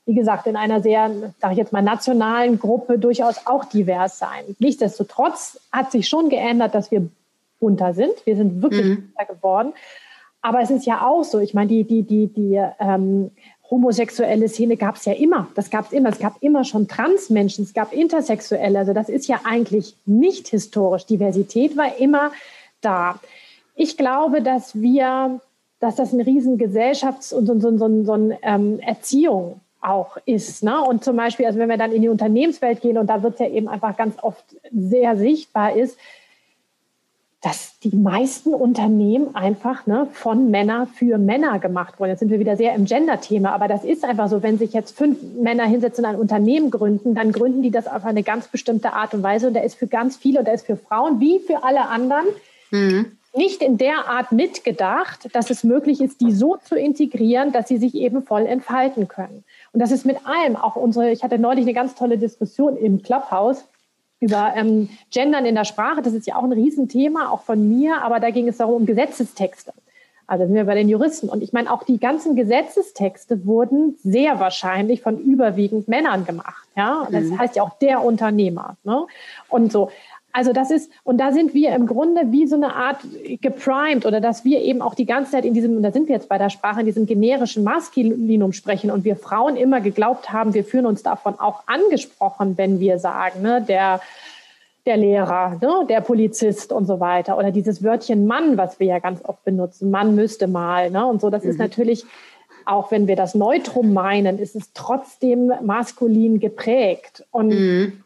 [0.04, 4.56] wie gesagt, in einer sehr, sage ich jetzt mal, nationalen Gruppe durchaus auch divers sein.
[4.58, 7.08] Nichtsdestotrotz hat sich schon geändert, dass wir
[7.60, 8.14] bunter sind.
[8.24, 9.12] Wir sind wirklich mhm.
[9.14, 9.72] bunter geworden.
[10.40, 13.30] Aber es ist ja auch so, ich meine, die, die, die, die ähm,
[13.72, 15.48] homosexuelle Szene gab es ja immer.
[15.54, 16.10] Das gab es immer.
[16.10, 18.78] Es gab immer schon Transmenschen, es gab Intersexuelle.
[18.78, 21.06] Also das ist ja eigentlich nicht historisch.
[21.06, 22.32] Diversität war immer
[22.82, 23.18] da.
[23.74, 25.40] Ich glaube, dass wir,
[25.80, 30.62] dass das eine riesen Gesellschafts- und so, so, so, so eine ähm, Erziehung auch ist.
[30.62, 30.78] Ne?
[30.82, 33.40] Und zum Beispiel, also wenn wir dann in die Unternehmenswelt gehen, und da wird es
[33.40, 35.96] ja eben einfach ganz oft sehr sichtbar ist,
[37.42, 42.10] dass die meisten Unternehmen einfach ne, von Männer für Männer gemacht wurden.
[42.10, 44.96] Jetzt sind wir wieder sehr im Gender-Thema, aber das ist einfach so, wenn sich jetzt
[44.96, 48.92] fünf Männer hinsetzen und ein Unternehmen gründen, dann gründen die das auf eine ganz bestimmte
[48.92, 51.40] Art und Weise und der ist für ganz viele und der ist für Frauen wie
[51.40, 52.26] für alle anderen
[52.70, 53.06] mhm.
[53.34, 57.78] nicht in der Art mitgedacht, dass es möglich ist, die so zu integrieren, dass sie
[57.78, 59.42] sich eben voll entfalten können.
[59.72, 63.02] Und das ist mit allem, auch unsere, ich hatte neulich eine ganz tolle Diskussion im
[63.02, 63.64] Clubhouse
[64.22, 66.00] über ähm, Gendern in der Sprache.
[66.00, 68.86] Das ist ja auch ein Riesenthema, auch von mir, aber da ging es darum, um
[68.86, 69.72] Gesetzestexte.
[70.28, 71.28] Also sind wir bei den Juristen.
[71.28, 76.68] Und ich meine, auch die ganzen Gesetzestexte wurden sehr wahrscheinlich von überwiegend Männern gemacht.
[76.76, 77.38] Ja, das mhm.
[77.38, 78.76] heißt ja auch der Unternehmer.
[78.84, 79.06] Ne?
[79.48, 79.90] Und so.
[80.34, 83.00] Also das ist, und da sind wir im Grunde wie so eine Art
[83.42, 86.14] geprimed oder dass wir eben auch die ganze Zeit in diesem, und da sind wir
[86.14, 90.54] jetzt bei der Sprache, in diesem generischen Maskulinum sprechen und wir Frauen immer geglaubt haben,
[90.54, 94.00] wir fühlen uns davon auch angesprochen, wenn wir sagen, ne, der,
[94.86, 97.36] der Lehrer, ne, der Polizist und so weiter.
[97.36, 100.90] Oder dieses Wörtchen Mann, was wir ja ganz oft benutzen, Mann müsste mal.
[100.90, 101.50] Ne, und so, das mhm.
[101.50, 102.06] ist natürlich,
[102.64, 107.26] auch wenn wir das Neutrum meinen, ist es trotzdem maskulin geprägt.
[107.32, 108.01] Und mhm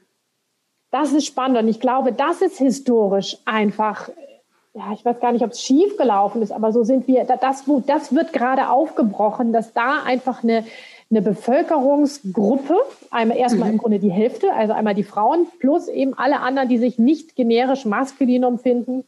[0.90, 4.08] das ist spannend und ich glaube, das ist historisch einfach,
[4.74, 7.64] ja, ich weiß gar nicht, ob es schief gelaufen ist, aber so sind wir, das,
[7.86, 10.64] das wird gerade aufgebrochen, dass da einfach eine,
[11.10, 12.76] eine Bevölkerungsgruppe,
[13.10, 13.74] einmal erstmal mhm.
[13.74, 17.36] im Grunde die Hälfte, also einmal die Frauen plus eben alle anderen, die sich nicht
[17.36, 19.04] generisch maskulin empfinden,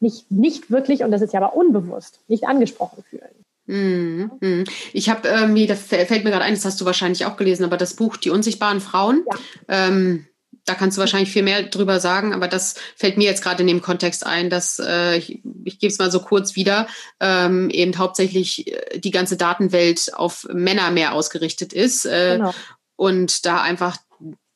[0.00, 3.22] nicht, nicht wirklich, und das ist ja aber unbewusst, nicht angesprochen fühlen.
[3.66, 4.30] Mhm.
[4.40, 4.64] mhm.
[4.92, 7.78] Ich habe irgendwie, das fällt mir gerade ein, das hast du wahrscheinlich auch gelesen, aber
[7.78, 9.24] das Buch Die unsichtbaren Frauen.
[9.26, 9.38] Ja.
[9.88, 10.26] Ähm,
[10.64, 13.66] da kannst du wahrscheinlich viel mehr drüber sagen, aber das fällt mir jetzt gerade in
[13.66, 16.86] dem Kontext ein, dass äh, ich, ich gebe es mal so kurz wieder,
[17.20, 22.54] ähm, eben hauptsächlich äh, die ganze Datenwelt auf Männer mehr ausgerichtet ist äh, genau.
[22.96, 23.96] und da einfach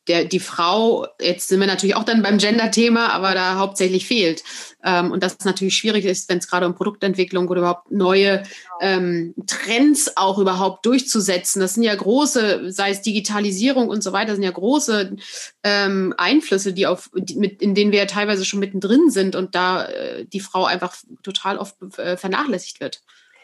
[0.08, 4.42] der, die Frau, jetzt sind wir natürlich auch dann beim Gender-Thema, aber da hauptsächlich fehlt.
[4.82, 8.42] Ähm, und das natürlich schwierig ist, wenn es gerade um Produktentwicklung oder überhaupt neue
[8.80, 11.60] ähm, Trends auch überhaupt durchzusetzen.
[11.60, 15.16] Das sind ja große, sei es Digitalisierung und so weiter, sind ja große
[15.62, 19.54] ähm, Einflüsse, die auf, die, mit, in denen wir ja teilweise schon mittendrin sind und
[19.54, 23.02] da äh, die Frau einfach total oft äh, vernachlässigt wird.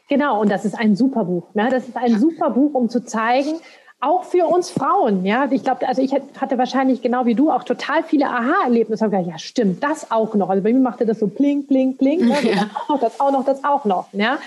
[0.08, 1.54] Genau, und das ist ein super Buch.
[1.54, 1.68] Ne?
[1.70, 3.60] Das ist ein super Buch, um zu zeigen,
[4.00, 5.48] auch für uns Frauen, ja.
[5.50, 9.06] Ich glaube, also ich hatte wahrscheinlich genau wie du auch total viele Aha-Erlebnisse.
[9.06, 10.50] Gedacht, ja, stimmt, das auch noch.
[10.50, 12.26] Also bei mir machte das so bling, bling, bling.
[12.26, 12.36] Ne?
[12.42, 12.66] Ja.
[12.66, 14.38] Das auch noch, das auch noch, das auch noch, ja.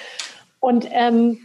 [0.59, 1.39] Und ähm,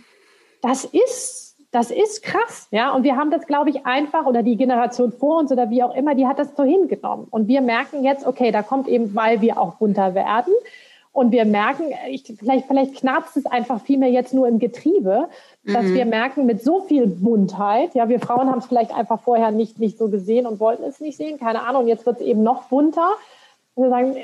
[0.61, 2.91] das ist, das ist krass, ja.
[2.91, 5.95] Und wir haben das, glaube ich, einfach oder die Generation vor uns oder wie auch
[5.95, 7.27] immer, die hat das so hingenommen.
[7.31, 10.53] Und wir merken jetzt, okay, da kommt eben, weil wir auch bunter werden.
[11.13, 15.29] Und wir merken, ich, vielleicht, vielleicht knarzt es einfach viel mehr jetzt nur im Getriebe,
[15.63, 15.95] dass mhm.
[15.95, 19.79] wir merken, mit so viel Buntheit, ja, wir Frauen haben es vielleicht einfach vorher nicht,
[19.79, 22.65] nicht so gesehen und wollten es nicht sehen, keine Ahnung, jetzt wird es eben noch
[22.65, 23.11] bunter.
[23.77, 24.17] Wir sagen,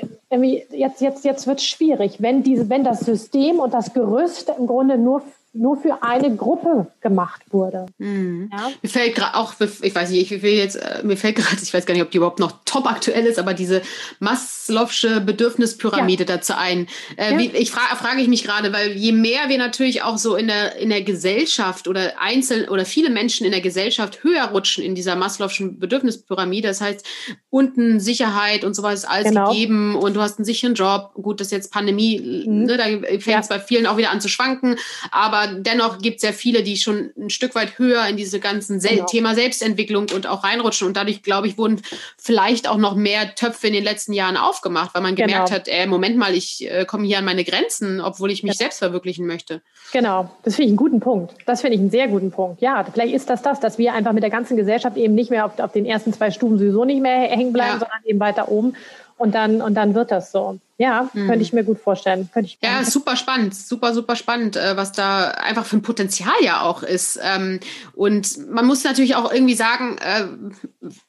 [0.71, 4.65] jetzt, jetzt, jetzt wird es schwierig, wenn, diese, wenn das System und das Gerüst im
[4.65, 5.21] Grunde nur
[5.53, 7.87] nur für eine Gruppe gemacht wurde.
[7.97, 8.49] Mhm.
[8.51, 8.69] Ja?
[8.81, 11.73] Mir fällt gerade auch, ich weiß nicht, ich will jetzt, äh, mir fällt gerade, ich
[11.73, 13.81] weiß gar nicht, ob die überhaupt noch top aktuell ist, aber diese
[14.19, 16.37] Maslow'sche Bedürfnispyramide ja.
[16.37, 16.87] dazu ein.
[17.17, 17.37] Äh, ja.
[17.39, 20.47] wie, ich frage, frage ich mich gerade, weil je mehr wir natürlich auch so in
[20.47, 24.93] der, in der Gesellschaft oder einzeln oder viele Menschen in der Gesellschaft höher rutschen in
[24.93, 27.05] dieser Maslow'schen Bedürfnispyramide, das heißt,
[27.49, 29.49] unten Sicherheit und sowas ist alles genau.
[29.49, 31.11] gegeben und du hast einen sicheren Job.
[31.15, 32.63] Gut, das ist jetzt Pandemie, mhm.
[32.65, 32.83] ne, da
[33.19, 34.75] fängt es bei vielen auch wieder an zu schwanken,
[35.11, 38.39] aber aber dennoch gibt es ja viele, die schon ein Stück weit höher in diese
[38.39, 39.05] ganzen Sel genau.
[39.05, 40.87] Thema Selbstentwicklung und auch reinrutschen.
[40.87, 41.81] Und dadurch, glaube ich, wurden
[42.17, 45.59] vielleicht auch noch mehr Töpfe in den letzten Jahren aufgemacht, weil man gemerkt genau.
[45.59, 48.57] hat, äh, Moment mal, ich äh, komme hier an meine Grenzen, obwohl ich mich ja.
[48.57, 49.61] selbst verwirklichen möchte.
[49.91, 51.33] Genau, das finde ich einen guten Punkt.
[51.45, 52.61] Das finde ich einen sehr guten Punkt.
[52.61, 55.45] Ja, vielleicht ist das das, dass wir einfach mit der ganzen Gesellschaft eben nicht mehr
[55.45, 57.79] auf, auf den ersten zwei Stufen sowieso nicht mehr hängen bleiben, ja.
[57.79, 58.75] sondern eben weiter oben.
[59.17, 60.59] Und dann, und dann wird das so.
[60.79, 61.27] Ja, mhm.
[61.27, 62.29] könnte ich mir gut vorstellen.
[62.33, 66.33] Könnte ich ja, super spannend, super, super spannend, äh, was da einfach für ein Potenzial
[66.41, 67.19] ja auch ist.
[67.21, 67.59] Ähm,
[67.95, 70.23] und man muss natürlich auch irgendwie sagen, äh,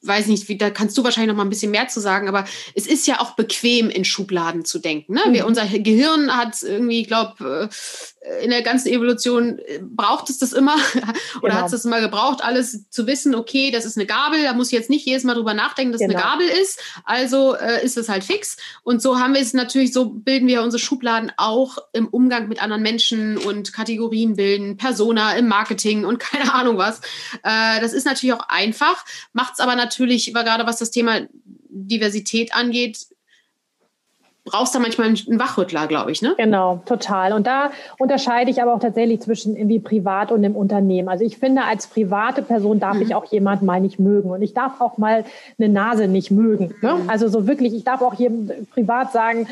[0.03, 2.47] weiß nicht, wie, da kannst du wahrscheinlich noch mal ein bisschen mehr zu sagen, aber
[2.75, 5.15] es ist ja auch bequem, in Schubladen zu denken.
[5.15, 5.21] Ne?
[5.29, 5.33] Mhm.
[5.35, 7.69] Wir, unser Gehirn hat irgendwie, ich glaube,
[8.21, 10.75] äh, in der ganzen Evolution braucht es das immer
[11.43, 11.55] oder genau.
[11.55, 14.67] hat es das immer gebraucht, alles zu wissen, okay, das ist eine Gabel, da muss
[14.67, 16.15] ich jetzt nicht jedes Mal drüber nachdenken, dass genau.
[16.15, 18.57] eine Gabel ist, also äh, ist es halt fix.
[18.83, 22.63] Und so haben wir es natürlich, so bilden wir unsere Schubladen auch im Umgang mit
[22.63, 27.01] anderen Menschen und Kategorien bilden, Persona im Marketing und keine Ahnung was.
[27.43, 31.21] Äh, das ist natürlich auch einfach, macht es aber natürlich, gerade was das Thema
[31.69, 33.07] Diversität angeht,
[34.45, 36.35] brauchst da manchmal einen Wachrüttler, glaube ich, ne?
[36.37, 37.33] Genau, total.
[37.33, 41.09] Und da unterscheide ich aber auch tatsächlich zwischen irgendwie privat und im Unternehmen.
[41.09, 43.03] Also ich finde, als private Person darf mhm.
[43.03, 44.31] ich auch jemand mal nicht mögen.
[44.31, 45.25] Und ich darf auch mal
[45.59, 46.75] eine Nase nicht mögen.
[46.81, 46.95] Ne?
[46.95, 47.11] Mhm.
[47.11, 48.31] Also so wirklich, ich darf auch hier
[48.73, 49.47] privat sagen,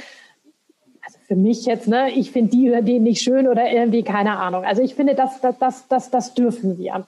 [1.05, 4.39] also für mich jetzt, ne, ich finde die oder den nicht schön oder irgendwie keine
[4.39, 4.65] Ahnung.
[4.65, 7.05] Also ich finde, das, das, das, das, das dürfen wir.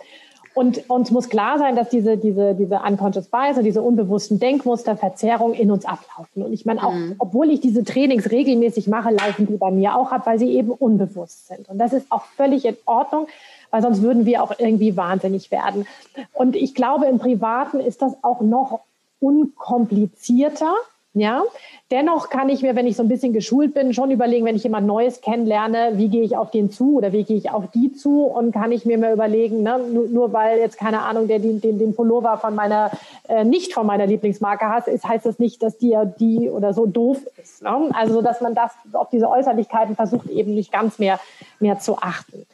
[0.53, 4.97] Und uns muss klar sein, dass diese, diese, diese unconscious bias und diese unbewussten Denkmuster,
[4.97, 6.43] Verzerrungen in uns ablaufen.
[6.43, 7.15] Und ich meine auch, mhm.
[7.19, 10.71] obwohl ich diese Trainings regelmäßig mache, laufen die bei mir auch ab, weil sie eben
[10.71, 11.69] unbewusst sind.
[11.69, 13.29] Und das ist auch völlig in Ordnung,
[13.71, 15.87] weil sonst würden wir auch irgendwie wahnsinnig werden.
[16.33, 18.81] Und ich glaube, im Privaten ist das auch noch
[19.21, 20.75] unkomplizierter,
[21.13, 21.43] ja,
[21.91, 24.63] dennoch kann ich mir, wenn ich so ein bisschen geschult bin, schon überlegen, wenn ich
[24.63, 27.93] jemand Neues kennenlerne, wie gehe ich auf den zu oder wie gehe ich auf die
[27.93, 31.41] zu und kann ich mir mal überlegen, ne, nur, nur weil jetzt keine Ahnung, der
[31.41, 32.93] den, den, den Pullover von meiner
[33.29, 36.87] äh, nicht von meiner Lieblingsmarke hat, ist, heißt das nicht, dass die die oder so
[36.87, 37.63] doof ist.
[37.63, 37.91] Ne?
[37.93, 41.19] Also dass man das auf diese Äußerlichkeiten versucht eben nicht ganz mehr
[41.59, 42.47] mehr zu achten.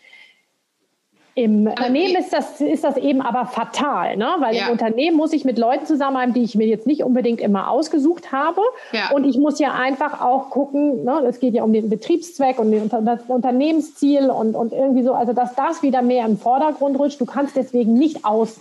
[1.38, 4.36] Im Unternehmen ist das, ist das eben aber fatal, ne?
[4.38, 4.64] weil ja.
[4.64, 8.32] im Unternehmen muss ich mit Leuten zusammenarbeiten, die ich mir jetzt nicht unbedingt immer ausgesucht
[8.32, 8.62] habe.
[8.92, 9.10] Ja.
[9.10, 11.22] Und ich muss ja einfach auch gucken, ne?
[11.28, 12.72] es geht ja um den Betriebszweck und
[13.02, 17.20] das Unternehmensziel und, und irgendwie so, also dass das wieder mehr im Vordergrund rutscht.
[17.20, 18.58] Du kannst deswegen nicht aus,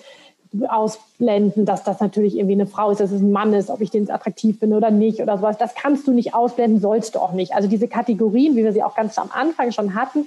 [0.67, 3.89] ausblenden, dass das natürlich irgendwie eine Frau ist, dass es ein Mann ist, ob ich
[3.89, 5.57] den attraktiv finde oder nicht oder sowas.
[5.57, 7.55] Das kannst du nicht ausblenden, sollst du auch nicht.
[7.55, 10.25] Also diese Kategorien, wie wir sie auch ganz am Anfang schon hatten,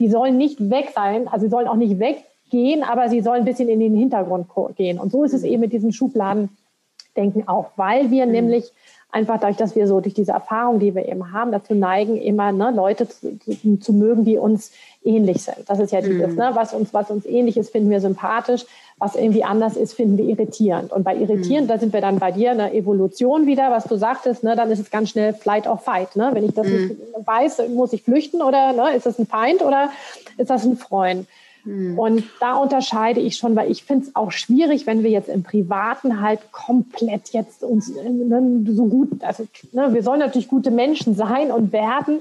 [0.00, 3.44] die sollen nicht weg sein, also sie sollen auch nicht weggehen, aber sie sollen ein
[3.44, 4.98] bisschen in den Hintergrund gehen.
[4.98, 8.32] Und so ist es eben mit diesem Schubladendenken auch, weil wir mhm.
[8.32, 8.72] nämlich
[9.12, 12.52] einfach dadurch, dass wir so durch diese Erfahrung, die wir eben haben, dazu neigen, immer
[12.52, 15.58] ne, Leute zu, zu, zu, mögen, die uns ähnlich sind.
[15.68, 16.36] Das ist ja dieses, mhm.
[16.36, 18.64] ne, was uns, was uns ähnlich ist, finden wir sympathisch,
[18.98, 20.92] was irgendwie anders ist, finden wir irritierend.
[20.92, 21.72] Und bei irritierend, mhm.
[21.72, 24.78] da sind wir dann bei dir, eine Evolution wieder, was du sagtest, ne, dann ist
[24.78, 26.16] es ganz schnell Flight or Fight.
[26.16, 26.30] Ne?
[26.32, 26.72] Wenn ich das mhm.
[26.72, 29.90] nicht weiß, muss ich flüchten oder ne, ist das ein Feind oder
[30.36, 31.26] ist das ein Freund?
[31.64, 31.98] Mhm.
[31.98, 35.42] Und da unterscheide ich schon, weil ich finde es auch schwierig, wenn wir jetzt im
[35.42, 41.14] Privaten halt komplett jetzt uns ne, so gut, also ne, wir sollen natürlich gute Menschen
[41.14, 42.20] sein und werden,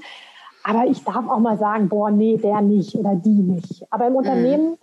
[0.64, 3.86] aber ich darf auch mal sagen, boah, nee, der nicht oder die nicht.
[3.90, 4.18] Aber im mhm.
[4.18, 4.78] Unternehmen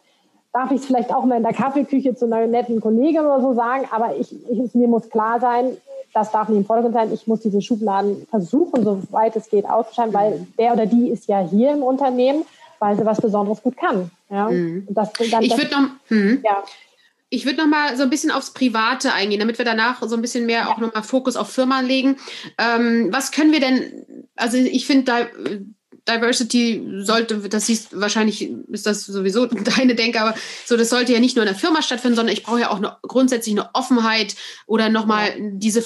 [0.52, 3.54] darf ich es vielleicht auch mal in der Kaffeeküche zu einer netten Kollegin oder so
[3.54, 5.76] sagen, aber ich, ich, mir muss klar sein,
[6.14, 7.12] das darf nicht im Vordergrund sein.
[7.12, 10.46] Ich muss diese Schubladen versuchen, soweit es geht, auszuschalten, weil mhm.
[10.58, 12.42] der oder die ist ja hier im Unternehmen
[12.78, 14.10] weil sie was Besonderes gut kann.
[14.30, 14.48] Ja?
[14.50, 14.86] Mhm.
[14.90, 16.42] Das, dann, ich würde noch, hm.
[16.44, 16.64] ja.
[17.30, 20.22] ich würde noch mal so ein bisschen aufs Private eingehen, damit wir danach so ein
[20.22, 22.16] bisschen mehr auch noch mal Fokus auf Firma legen.
[22.58, 25.28] Ähm, was können wir denn, also ich finde,
[26.08, 30.34] Diversity sollte, das siehst wahrscheinlich ist das sowieso deine Denke, aber
[30.64, 32.76] so, das sollte ja nicht nur in der Firma stattfinden, sondern ich brauche ja auch
[32.76, 34.36] eine, grundsätzlich eine Offenheit
[34.66, 35.84] oder nochmal diese,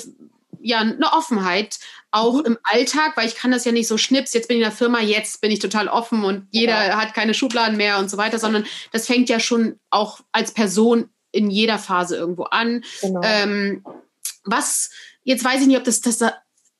[0.60, 1.78] ja, eine Offenheit
[2.10, 2.44] auch mhm.
[2.46, 4.76] im Alltag, weil ich kann das ja nicht so schnips, jetzt bin ich in der
[4.76, 7.00] Firma, jetzt bin ich total offen und jeder ja.
[7.00, 11.10] hat keine Schubladen mehr und so weiter, sondern das fängt ja schon auch als Person
[11.32, 12.84] in jeder Phase irgendwo an.
[13.00, 13.20] Genau.
[13.22, 13.84] Ähm,
[14.44, 14.90] was,
[15.22, 16.24] jetzt weiß ich nicht, ob das, das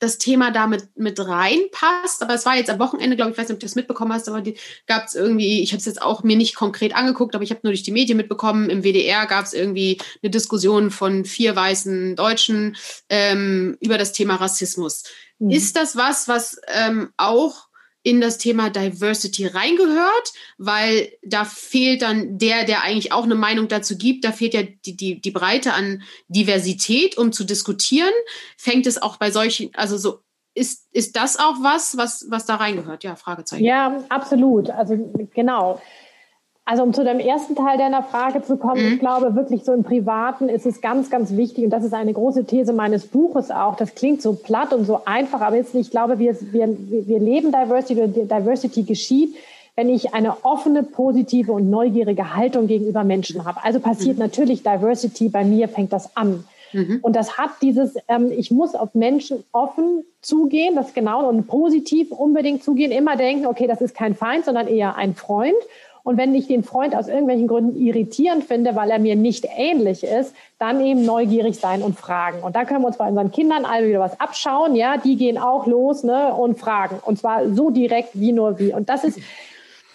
[0.01, 2.23] das Thema damit mit reinpasst.
[2.23, 4.29] Aber es war jetzt am Wochenende, glaube ich, weiß nicht, ob du das mitbekommen hast,
[4.29, 4.43] aber
[4.87, 7.61] gab es irgendwie, ich habe es jetzt auch mir nicht konkret angeguckt, aber ich habe
[7.63, 12.17] nur durch die Medien mitbekommen, im WDR gab es irgendwie eine Diskussion von vier weißen
[12.17, 12.77] Deutschen
[13.09, 15.05] ähm, über das Thema Rassismus.
[15.39, 15.51] Mhm.
[15.51, 17.70] Ist das was, was ähm, auch
[18.03, 23.69] in das Thema Diversity reingehört, weil da fehlt dann der, der eigentlich auch eine Meinung
[23.69, 28.13] dazu gibt, da fehlt ja die, die, die Breite an Diversität, um zu diskutieren.
[28.57, 30.21] Fängt es auch bei solchen, also so,
[30.55, 33.05] ist, ist das auch was, was, was da reingehört?
[33.05, 33.65] Ja, Fragezeichen.
[33.65, 34.71] Ja, absolut.
[34.71, 35.81] Also genau.
[36.65, 38.93] Also um zu dem ersten Teil deiner Frage zu kommen, mhm.
[38.95, 42.13] ich glaube wirklich so im Privaten ist es ganz, ganz wichtig und das ist eine
[42.13, 43.77] große These meines Buches auch.
[43.77, 47.51] Das klingt so platt und so einfach, aber jetzt, ich glaube, wir, wir, wir leben
[47.51, 49.35] Diversity, Diversity geschieht,
[49.75, 53.65] wenn ich eine offene, positive und neugierige Haltung gegenüber Menschen habe.
[53.65, 54.25] Also passiert mhm.
[54.25, 56.45] natürlich Diversity, bei mir fängt das an.
[56.73, 56.99] Mhm.
[57.03, 62.13] Und das hat dieses, ähm, ich muss auf Menschen offen zugehen, das genau und positiv
[62.13, 65.57] unbedingt zugehen, immer denken, okay, das ist kein Feind, sondern eher ein Freund.
[66.11, 70.03] Und wenn ich den Freund aus irgendwelchen Gründen irritierend finde, weil er mir nicht ähnlich
[70.03, 72.43] ist, dann eben neugierig sein und fragen.
[72.43, 74.75] Und da können wir uns bei unseren Kindern alle wieder was abschauen.
[74.75, 76.99] Ja, die gehen auch los ne, und fragen.
[77.05, 78.75] Und zwar so direkt wie nur wie.
[78.75, 79.21] Und das ist,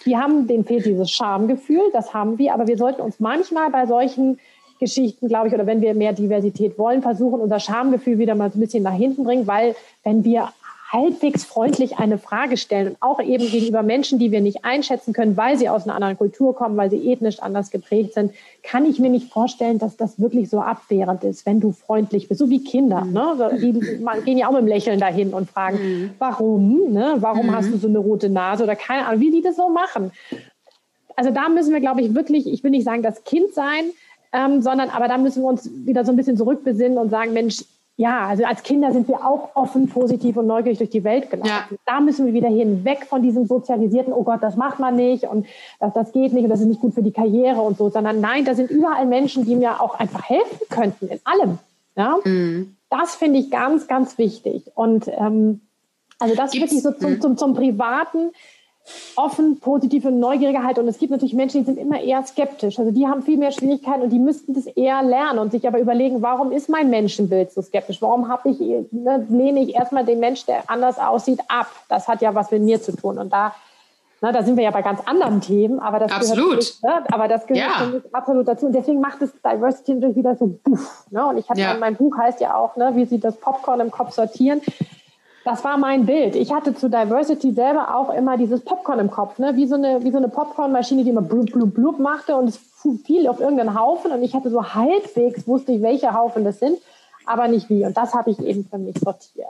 [0.05, 2.53] die haben, denen fehlt dieses Schamgefühl, das haben wir.
[2.53, 4.39] Aber wir sollten uns manchmal bei solchen
[4.79, 8.57] Geschichten, glaube ich, oder wenn wir mehr Diversität wollen, versuchen, unser Schamgefühl wieder mal ein
[8.61, 9.75] bisschen nach hinten bringen, weil
[10.05, 10.47] wenn wir
[10.95, 15.35] halbwegs freundlich eine Frage stellen und auch eben gegenüber Menschen, die wir nicht einschätzen können,
[15.35, 18.97] weil sie aus einer anderen Kultur kommen, weil sie ethnisch anders geprägt sind, kann ich
[18.97, 22.63] mir nicht vorstellen, dass das wirklich so abwehrend ist, wenn du freundlich bist, so wie
[22.63, 23.03] Kinder.
[23.03, 23.13] Mhm.
[23.13, 23.59] Ne?
[23.61, 26.09] Die gehen ja auch mit dem Lächeln dahin und fragen, mhm.
[26.17, 26.93] warum?
[26.93, 27.15] Ne?
[27.19, 27.55] Warum mhm.
[27.55, 30.11] hast du so eine rote Nase oder keine Ahnung, wie die das so machen.
[31.17, 33.85] Also da müssen wir, glaube ich, wirklich, ich will nicht sagen, das Kind sein,
[34.33, 37.63] ähm, sondern aber da müssen wir uns wieder so ein bisschen zurückbesinnen und sagen, Mensch,
[37.97, 41.49] ja, also als Kinder sind wir auch offen, positiv und neugierig durch die Welt gelaufen.
[41.49, 41.77] Ja.
[41.85, 45.23] Da müssen wir wieder hin, weg von diesem sozialisierten, oh Gott, das macht man nicht
[45.23, 45.45] und
[45.79, 48.19] das, das geht nicht und das ist nicht gut für die Karriere und so, sondern
[48.19, 51.57] nein, da sind überall Menschen, die mir auch einfach helfen könnten in allem.
[51.95, 52.17] Ja?
[52.23, 52.75] Mhm.
[52.89, 54.71] Das finde ich ganz, ganz wichtig.
[54.75, 55.61] Und ähm,
[56.19, 56.71] also das Gibt's?
[56.71, 57.21] wirklich so zum, mhm.
[57.21, 58.31] zum, zum Privaten
[59.15, 60.83] offen, positiv und neugierige Haltung.
[60.83, 62.77] Und es gibt natürlich Menschen, die sind immer eher skeptisch.
[62.77, 65.79] Also die haben viel mehr Schwierigkeiten und die müssten das eher lernen und sich aber
[65.79, 68.01] überlegen, warum ist mein Menschenbild so skeptisch?
[68.01, 71.67] Warum habe ich, ne, lehne ich erstmal den Mensch, der anders aussieht, ab?
[71.89, 73.17] Das hat ja was mit mir zu tun.
[73.17, 73.55] Und da,
[74.21, 76.79] ne, da sind wir ja bei ganz anderen Themen, aber das absolut.
[76.81, 78.01] gehört, ne, aber das gehört ja.
[78.11, 78.67] absolut dazu.
[78.67, 81.05] Und deswegen macht es Diversity natürlich wieder so buff.
[81.09, 81.25] Ne?
[81.25, 81.75] Und ich hatte ja.
[81.79, 84.61] mein Buch heißt ja auch, ne, wie Sie das Popcorn im Kopf sortieren.
[85.45, 86.35] Das war mein Bild.
[86.35, 89.55] Ich hatte zu Diversity selber auch immer dieses Popcorn im Kopf, ne?
[89.55, 92.59] wie so eine, wie so eine Popcornmaschine, die immer blub, blub, blub machte und es
[93.05, 96.79] fiel auf irgendeinen Haufen und ich hatte so halbwegs, wusste ich, welche Haufen das sind,
[97.27, 97.85] aber nicht wie.
[97.85, 99.45] Und das habe ich eben für mich sortiert.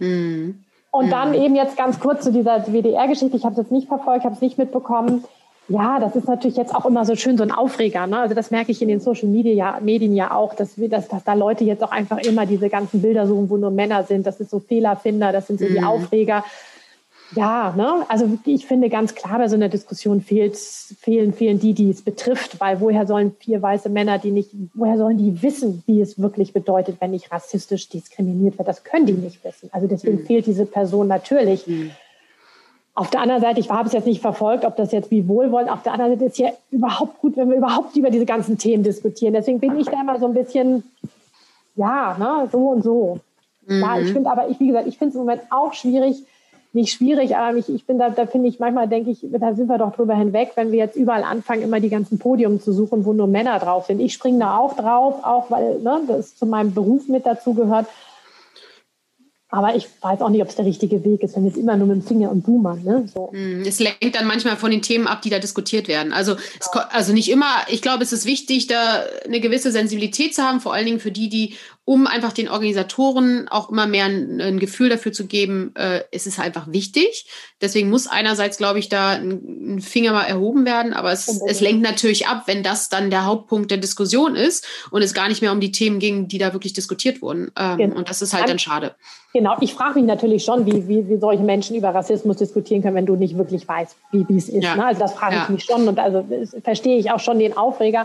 [0.00, 0.64] Mhm.
[0.90, 3.36] Und dann eben jetzt ganz kurz zu dieser WDR-Geschichte.
[3.36, 5.22] Ich habe es jetzt nicht verfolgt, habe es nicht mitbekommen.
[5.68, 8.06] Ja, das ist natürlich jetzt auch immer so schön so ein Aufreger.
[8.06, 8.18] Ne?
[8.18, 11.24] Also das merke ich in den Social Media Medien ja auch, dass, wir, dass, dass
[11.24, 14.26] da Leute jetzt auch einfach immer diese ganzen Bilder suchen, wo nur Männer sind.
[14.26, 15.84] Das ist so Fehlerfinder, das sind so die mhm.
[15.84, 16.42] Aufreger.
[17.36, 18.06] Ja, ne?
[18.08, 22.00] also ich finde ganz klar, bei so einer Diskussion fehlt, fehlen, fehlen die, die es
[22.00, 26.18] betrifft, weil woher sollen vier weiße Männer, die nicht, woher sollen die wissen, wie es
[26.18, 28.70] wirklich bedeutet, wenn ich rassistisch diskriminiert werde?
[28.70, 29.68] Das können die nicht wissen.
[29.72, 30.26] Also deswegen mhm.
[30.26, 31.66] fehlt diese Person natürlich.
[31.66, 31.90] Mhm.
[32.98, 35.68] Auf der anderen Seite, ich habe es jetzt nicht verfolgt, ob das jetzt wie wohlwollen.
[35.68, 38.82] Auf der anderen Seite ist ja überhaupt gut, wenn wir überhaupt über diese ganzen Themen
[38.82, 39.34] diskutieren.
[39.34, 40.82] Deswegen bin ich da immer so ein bisschen,
[41.76, 43.20] ja, ne, so und so.
[43.68, 43.80] Mhm.
[43.80, 46.24] Ja, ich finde aber, ich, wie gesagt, ich finde es im Moment auch schwierig,
[46.72, 49.68] nicht schwierig, aber ich, ich bin da, da finde ich, manchmal denke ich, da sind
[49.68, 53.04] wir doch drüber hinweg, wenn wir jetzt überall anfangen, immer die ganzen Podium zu suchen,
[53.04, 54.00] wo nur Männer drauf sind.
[54.00, 57.86] Ich springe da auch drauf, auch weil ne, das zu meinem Beruf mit dazu gehört.
[59.50, 61.86] Aber ich weiß auch nicht, ob es der richtige Weg ist, wenn es immer nur
[61.86, 62.82] mit dem Finger und boomern.
[62.84, 63.08] Ne?
[63.12, 63.30] So.
[63.32, 66.12] Hm, es lenkt dann manchmal von den Themen ab, die da diskutiert werden.
[66.12, 70.42] Also, es, also nicht immer, ich glaube, es ist wichtig, da eine gewisse Sensibilität zu
[70.42, 71.54] haben, vor allen Dingen für die, die
[71.88, 76.26] um einfach den Organisatoren auch immer mehr ein, ein Gefühl dafür zu geben, äh, es
[76.26, 77.26] ist einfach wichtig.
[77.62, 81.62] Deswegen muss einerseits, glaube ich, da ein, ein, Finger mal erhoben werden, aber es, es
[81.62, 85.40] lenkt natürlich ab, wenn das dann der Hauptpunkt der Diskussion ist und es gar nicht
[85.40, 87.52] mehr um die Themen ging, die da wirklich diskutiert wurden.
[87.58, 87.96] Ähm, genau.
[87.96, 88.94] Und das ist halt dann schade.
[89.32, 92.96] Genau, ich frage mich natürlich schon, wie, wie, wie solche Menschen über Rassismus diskutieren können,
[92.96, 94.62] wenn du nicht wirklich weißt, wie es ist.
[94.62, 94.76] Ja.
[94.76, 94.84] Ne?
[94.84, 95.50] Also das frage ich ja.
[95.50, 96.22] mich schon und also
[96.62, 98.04] verstehe ich auch schon den Aufreger.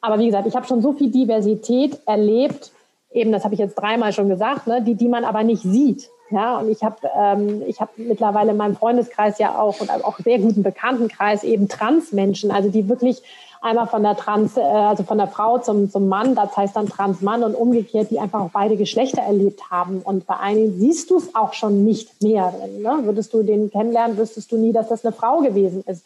[0.00, 2.72] Aber wie gesagt, ich habe schon so viel Diversität erlebt,
[3.12, 6.10] eben, das habe ich jetzt dreimal schon gesagt, ne, die, die man aber nicht sieht.
[6.30, 10.18] Ja, und ich habe ähm, ich hab mittlerweile in meinem Freundeskreis ja auch und auch
[10.18, 13.22] sehr guten Bekanntenkreis eben Transmenschen, also die wirklich
[13.62, 16.88] einmal von der Trans, äh, also von der Frau zum, zum Mann, das heißt dann
[16.88, 20.00] Transmann und umgekehrt, die einfach auch beide Geschlechter erlebt haben.
[20.02, 22.52] Und bei einigen siehst du es auch schon nicht mehr.
[22.78, 23.00] Ne?
[23.02, 26.04] Würdest du den kennenlernen, wüsstest du nie, dass das eine Frau gewesen ist.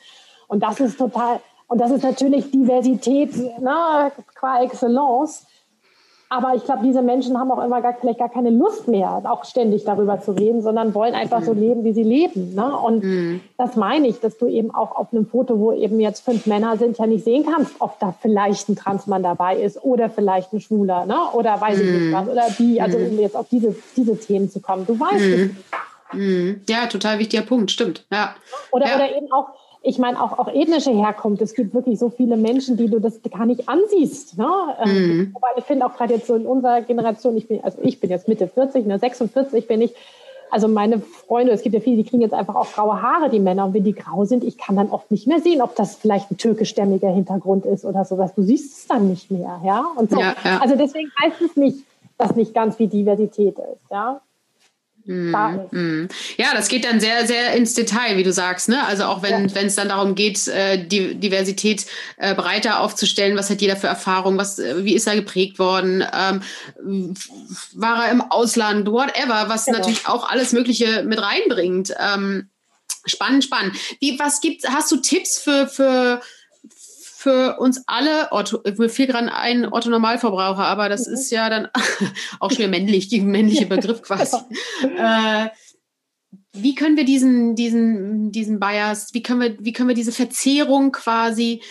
[0.49, 5.47] Und das ist total, und das ist natürlich Diversität ne, qua excellence.
[6.29, 9.45] Aber ich glaube, diese Menschen haben auch immer gar, vielleicht gar keine Lust mehr, auch
[9.45, 11.45] ständig darüber zu reden, sondern wollen einfach mhm.
[11.45, 12.55] so leben, wie sie leben.
[12.55, 12.77] Ne?
[12.77, 13.41] Und mhm.
[13.57, 16.77] das meine ich, dass du eben auch auf einem Foto, wo eben jetzt fünf Männer
[16.79, 20.61] sind, ja nicht sehen kannst, ob da vielleicht ein Transmann dabei ist oder vielleicht ein
[20.61, 21.17] Schwuler ne?
[21.33, 22.13] oder weiß ich nicht mhm.
[22.13, 23.11] was oder die, also mhm.
[23.11, 24.85] um jetzt auf diese, diese Themen zu kommen.
[24.85, 25.55] Du weißt es nicht.
[26.13, 26.61] Mhm.
[26.69, 28.05] Ja, total wichtiger Punkt, stimmt.
[28.11, 28.35] Ja.
[28.73, 28.97] Oder, ja.
[28.97, 29.49] oder eben auch,
[29.87, 31.41] ich meine, auch, auch ethnische Herkunft.
[31.41, 34.37] Es gibt wirklich so viele Menschen, die du das gar nicht ansiehst.
[34.37, 34.49] Ne?
[34.85, 35.35] Ähm, mhm.
[35.35, 38.11] Wobei ich finde auch gerade jetzt so in unserer Generation, ich bin, also ich bin
[38.11, 39.95] jetzt Mitte 40, ne, 46 bin ich,
[40.51, 43.39] also meine Freunde, es gibt ja viele, die kriegen jetzt einfach auch graue Haare, die
[43.39, 43.65] Männer.
[43.67, 46.31] Und wenn die grau sind, ich kann dann oft nicht mehr sehen, ob das vielleicht
[46.31, 48.35] ein türkischstämmiger Hintergrund ist oder sowas.
[48.35, 49.87] Du siehst es dann nicht mehr, ja.
[49.97, 50.19] Und so.
[50.19, 50.59] Ja, ja.
[50.59, 51.79] Also deswegen heißt es nicht,
[52.19, 54.21] dass nicht ganz wie Diversität ist, ja.
[55.07, 55.35] Mm,
[55.71, 56.09] mm.
[56.37, 58.69] Ja, das geht dann sehr, sehr ins Detail, wie du sagst.
[58.69, 58.85] Ne?
[58.85, 59.63] Also auch wenn ja.
[59.63, 64.37] es dann darum geht, äh, die Diversität äh, breiter aufzustellen, was hat jeder für Erfahrung,
[64.37, 67.15] was, äh, wie ist er geprägt worden, ähm,
[67.75, 69.79] war er im Ausland, whatever, was genau.
[69.79, 71.95] natürlich auch alles Mögliche mit reinbringt.
[71.99, 72.51] Ähm,
[73.05, 73.77] spannend, spannend.
[74.01, 76.21] Wie, was gibt, hast du Tipps für, für
[77.27, 81.15] für uns alle, Otto, mir fiel gerade ein Otto Normalverbraucher, aber das mhm.
[81.15, 81.69] ist ja dann
[82.39, 84.37] auch schon männlich, die männliche Begriff quasi.
[84.97, 85.49] äh,
[86.53, 90.93] wie können wir diesen, diesen, diesen Bias, wie können wir, wie können wir diese Verzehrung
[90.93, 91.63] quasi,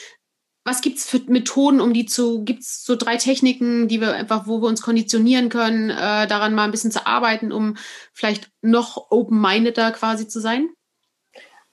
[0.66, 4.14] was gibt es für Methoden, um die zu, gibt es so drei Techniken, die wir
[4.14, 7.78] einfach, wo wir uns konditionieren können, äh, daran mal ein bisschen zu arbeiten, um
[8.12, 10.68] vielleicht noch open-mindeder quasi zu sein?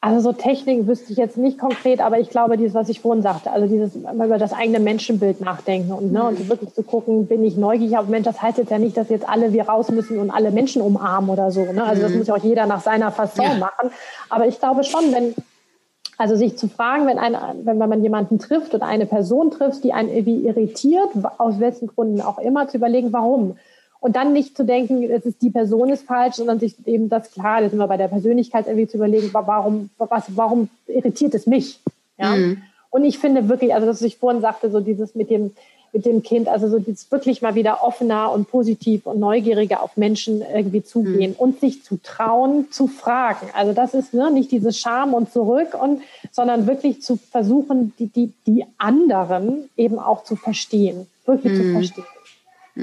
[0.05, 3.23] Also so Technik wüsste ich jetzt nicht konkret, aber ich glaube, dieses, was ich vorhin
[3.23, 6.49] sagte, also dieses über das eigene Menschenbild nachdenken und, ne, und mhm.
[6.49, 9.29] wirklich zu gucken, bin ich neugierig auf Mensch, das heißt jetzt ja nicht, dass jetzt
[9.29, 11.61] alle wir raus müssen und alle Menschen umarmen oder so.
[11.61, 11.85] Ne?
[11.85, 12.19] Also das mhm.
[12.19, 13.55] muss ja auch jeder nach seiner Fasson ja.
[13.59, 13.93] machen.
[14.29, 15.37] Aber ich glaube schon, wenn,
[16.19, 19.93] also sich zu fragen, wenn, ein, wenn man jemanden trifft oder eine Person trifft, die
[19.93, 23.57] einen irgendwie irritiert, aus welchen Gründen auch immer, zu überlegen, warum.
[24.03, 27.31] Und dann nicht zu denken, es ist die Person ist falsch, sondern sich eben das
[27.31, 31.79] klar, das immer bei der Persönlichkeit irgendwie zu überlegen, warum, was, warum irritiert es mich?
[32.19, 32.35] Ja.
[32.35, 32.63] Mhm.
[32.91, 35.53] Und ich finde wirklich, also dass ich vorhin sagte, so dieses mit dem,
[35.93, 39.97] mit dem Kind, also so dieses wirklich mal wieder offener und positiv und neugieriger auf
[39.97, 41.37] Menschen irgendwie zugehen mhm.
[41.37, 43.47] und sich zu trauen, zu fragen.
[43.55, 48.09] Also das ist ne, nicht diese Scham und zurück und, sondern wirklich zu versuchen, die,
[48.09, 51.57] die, die anderen eben auch zu verstehen, wirklich mhm.
[51.57, 52.05] zu verstehen.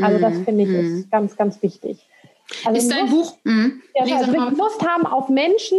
[0.02, 0.46] Also das mhm.
[0.46, 1.10] finde ich ist mhm.
[1.10, 2.06] ganz, ganz wichtig.
[2.66, 3.36] Also ist dein Buch?
[3.44, 3.82] Mhm.
[3.96, 5.78] Ja, also Lust haben auf Menschen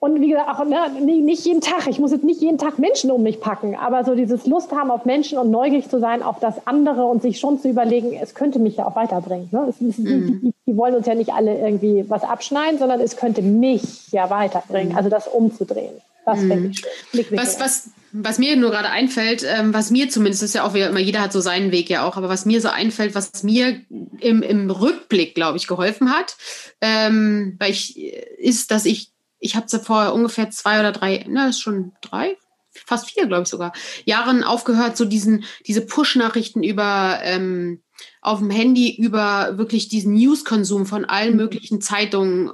[0.00, 1.86] und wie gesagt, auch ne, nicht jeden Tag.
[1.86, 4.90] Ich muss jetzt nicht jeden Tag Menschen um mich packen, aber so dieses Lust haben
[4.90, 8.34] auf Menschen und neugierig zu sein auf das andere und sich schon zu überlegen, es
[8.34, 9.50] könnte mich ja auch weiterbringen.
[9.52, 9.66] Ne?
[9.68, 10.40] Es, es, mhm.
[10.40, 14.30] die, die, wollen uns ja nicht alle irgendwie was abschneiden, sondern es könnte mich ja
[14.30, 14.96] weiterbringen.
[14.96, 16.00] Also das umzudrehen.
[16.26, 16.72] Das mhm.
[17.12, 17.30] ich.
[17.32, 21.00] Was, was, was mir nur gerade einfällt, ähm, was mir zumindest ist ja auch, immer
[21.00, 23.80] jeder hat so seinen Weg ja auch, aber was mir so einfällt, was mir
[24.18, 26.36] im, im Rückblick, glaube ich, geholfen hat,
[26.80, 27.98] ähm, weil ich,
[28.38, 32.36] ist, dass ich, ich habe vor ungefähr zwei oder drei, na, ist schon drei,
[32.72, 33.72] fast vier, glaube ich sogar,
[34.04, 37.80] Jahren aufgehört, so diesen, diese Push-Nachrichten über ähm,
[38.22, 41.36] auf dem Handy über wirklich diesen News-Konsum von allen mhm.
[41.36, 42.50] möglichen Zeitungen,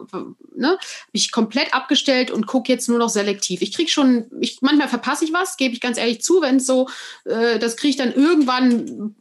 [0.55, 0.81] ne, habe
[1.13, 3.63] ich komplett abgestellt und gucke jetzt nur noch selektiv.
[3.63, 6.67] Ich kriege schon, ich, manchmal verpasse ich was, gebe ich ganz ehrlich zu, wenn es
[6.67, 6.89] so,
[7.25, 9.15] äh, das kriege ich dann irgendwann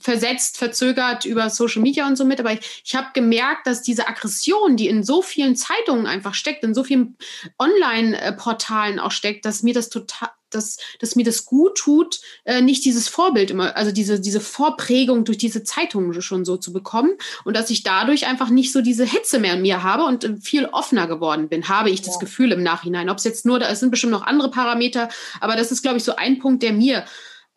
[0.00, 2.40] versetzt, verzögert über Social Media und so mit.
[2.40, 6.64] Aber ich, ich habe gemerkt, dass diese Aggression, die in so vielen Zeitungen einfach steckt,
[6.64, 7.16] in so vielen
[7.58, 12.84] Online-Portalen auch steckt, dass mir das total dass, dass mir das gut tut, äh, nicht
[12.84, 17.12] dieses Vorbild immer, also diese, diese Vorprägung durch diese Zeitungen schon so zu bekommen
[17.44, 20.36] und dass ich dadurch einfach nicht so diese Hetze mehr in mir habe und äh,
[20.36, 22.20] viel offener geworden bin, habe ich das ja.
[22.20, 23.10] Gefühl im Nachhinein.
[23.10, 25.08] Ob es jetzt nur, da sind bestimmt noch andere Parameter,
[25.40, 27.04] aber das ist, glaube ich, so ein Punkt, der mir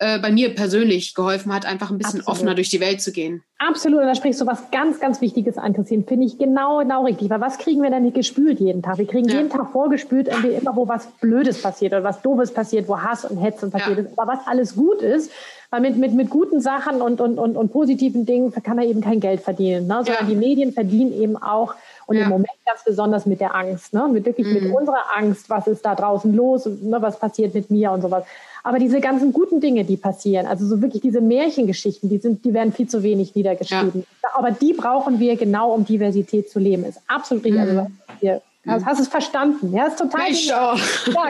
[0.02, 2.36] äh, bei mir persönlich geholfen hat, einfach ein bisschen Absolut.
[2.36, 3.42] offener durch die Welt zu gehen.
[3.58, 6.02] Absolut, und da sprichst du was ganz, ganz Wichtiges an, Christine.
[6.02, 7.30] Finde ich genau, genau richtig.
[7.30, 8.98] Weil was kriegen wir denn nicht gespült jeden Tag?
[8.98, 9.36] Wir kriegen ja.
[9.36, 13.24] jeden Tag vorgespült, irgendwie immer, wo was Blödes passiert oder was Doofes passiert, wo Hass
[13.24, 14.04] und Hetze passiert ja.
[14.04, 14.18] ist.
[14.18, 15.30] Aber was alles gut ist,
[15.70, 19.00] weil mit, mit, mit guten Sachen und, und, und, und positiven Dingen kann man eben
[19.00, 19.86] kein Geld verdienen.
[19.86, 20.02] Ne?
[20.04, 20.28] Sondern ja.
[20.28, 21.74] die Medien verdienen eben auch
[22.06, 22.24] und ja.
[22.24, 24.08] im Moment ganz besonders mit der Angst, ne?
[24.08, 24.54] mit wirklich mhm.
[24.54, 26.96] mit unserer Angst, was ist da draußen los, ne?
[27.00, 28.24] was passiert mit mir und sowas.
[28.64, 32.54] Aber diese ganzen guten Dinge, die passieren, also so wirklich diese Märchengeschichten, die sind, die
[32.54, 34.06] werden viel zu wenig niedergeschrieben.
[34.22, 34.28] Ja.
[34.34, 36.84] Aber die brauchen wir genau, um Diversität zu leben.
[36.84, 37.60] Ist absolut richtig.
[37.60, 37.78] Also mhm.
[37.78, 39.74] Also hier, hast, hast es verstanden?
[39.74, 40.30] Ja, ist total.
[40.30, 40.74] Ich Ja,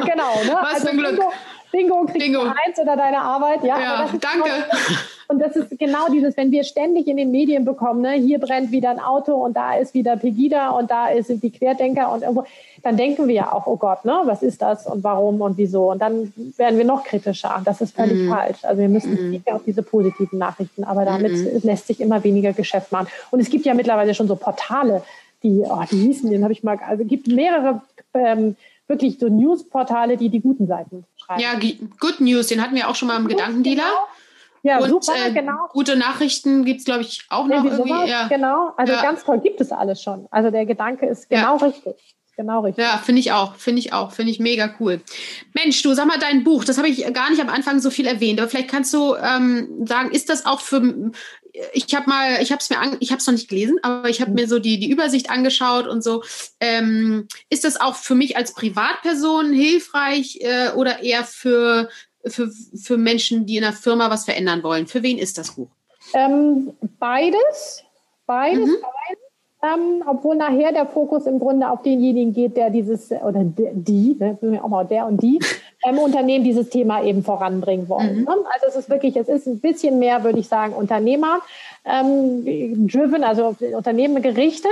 [0.00, 0.34] genau.
[0.44, 0.58] Ne?
[0.60, 1.20] Was also, für ein Glück.
[1.72, 2.44] Bingo, kriegst Bingo.
[2.44, 3.64] du eins oder deine Arbeit.
[3.64, 4.50] Ja, ja danke.
[5.28, 8.70] Und das ist genau dieses, wenn wir ständig in den Medien bekommen, ne, hier brennt
[8.70, 12.44] wieder ein Auto und da ist wieder Pegida und da sind die Querdenker und irgendwo,
[12.82, 15.90] dann denken wir ja auch, oh Gott, ne, was ist das und warum und wieso?
[15.90, 17.62] Und dann werden wir noch kritischer.
[17.64, 18.30] Das ist völlig mm.
[18.30, 18.58] falsch.
[18.64, 21.66] Also wir müssen nicht auf diese positiven Nachrichten, aber damit mm.
[21.66, 23.08] lässt sich immer weniger Geschäft machen.
[23.30, 25.02] Und es gibt ja mittlerweile schon so Portale,
[25.42, 27.82] die, oh, die hießen, den habe ich mal, also es gibt mehrere
[28.14, 28.56] ähm,
[28.88, 31.40] wirklich so Newsportale, die die guten Seiten schreiben.
[31.40, 31.54] Ja,
[32.00, 33.82] Good News, den hatten wir auch schon mal im Gedankendealer.
[33.82, 34.06] Genau.
[34.62, 35.68] Ja, und, super, äh, genau.
[35.70, 37.90] Gute Nachrichten gibt es, glaube ich, auch noch irgendwie.
[37.90, 38.28] irgendwie ja.
[38.28, 39.02] Genau, also ja.
[39.02, 40.26] ganz toll gibt es alles schon.
[40.30, 41.66] Also der Gedanke ist genau ja.
[41.66, 42.14] richtig.
[42.36, 42.82] Genau richtig.
[42.82, 45.02] Ja, finde ich auch, finde ich auch, finde ich mega cool.
[45.52, 48.06] Mensch, du sag mal dein Buch, das habe ich gar nicht am Anfang so viel
[48.06, 51.12] erwähnt, aber vielleicht kannst du ähm, sagen, ist das auch für
[51.74, 54.08] ich habe mal, ich habe es mir, an, ich habe es noch nicht gelesen, aber
[54.08, 54.36] ich habe mhm.
[54.36, 56.22] mir so die, die Übersicht angeschaut und so.
[56.60, 61.90] Ähm, ist das auch für mich als Privatperson hilfreich äh, oder eher für,
[62.26, 64.86] für, für Menschen, die in der Firma was verändern wollen?
[64.86, 65.68] Für wen ist das Buch?
[66.14, 67.84] Ähm, beides,
[68.26, 68.76] beides, mhm.
[68.82, 69.22] beides.
[69.64, 74.60] Ähm, obwohl nachher der Fokus im Grunde auf denjenigen geht, der dieses, oder die, ne,
[74.60, 75.38] auch mal der und die,
[75.84, 78.20] ähm, Unternehmen dieses Thema eben voranbringen wollen.
[78.20, 78.24] Mhm.
[78.24, 78.36] Ne?
[78.52, 81.40] Also es ist wirklich, es ist ein bisschen mehr, würde ich sagen, Unternehmer
[81.84, 84.70] ähm, driven, also Unternehmen gerichtet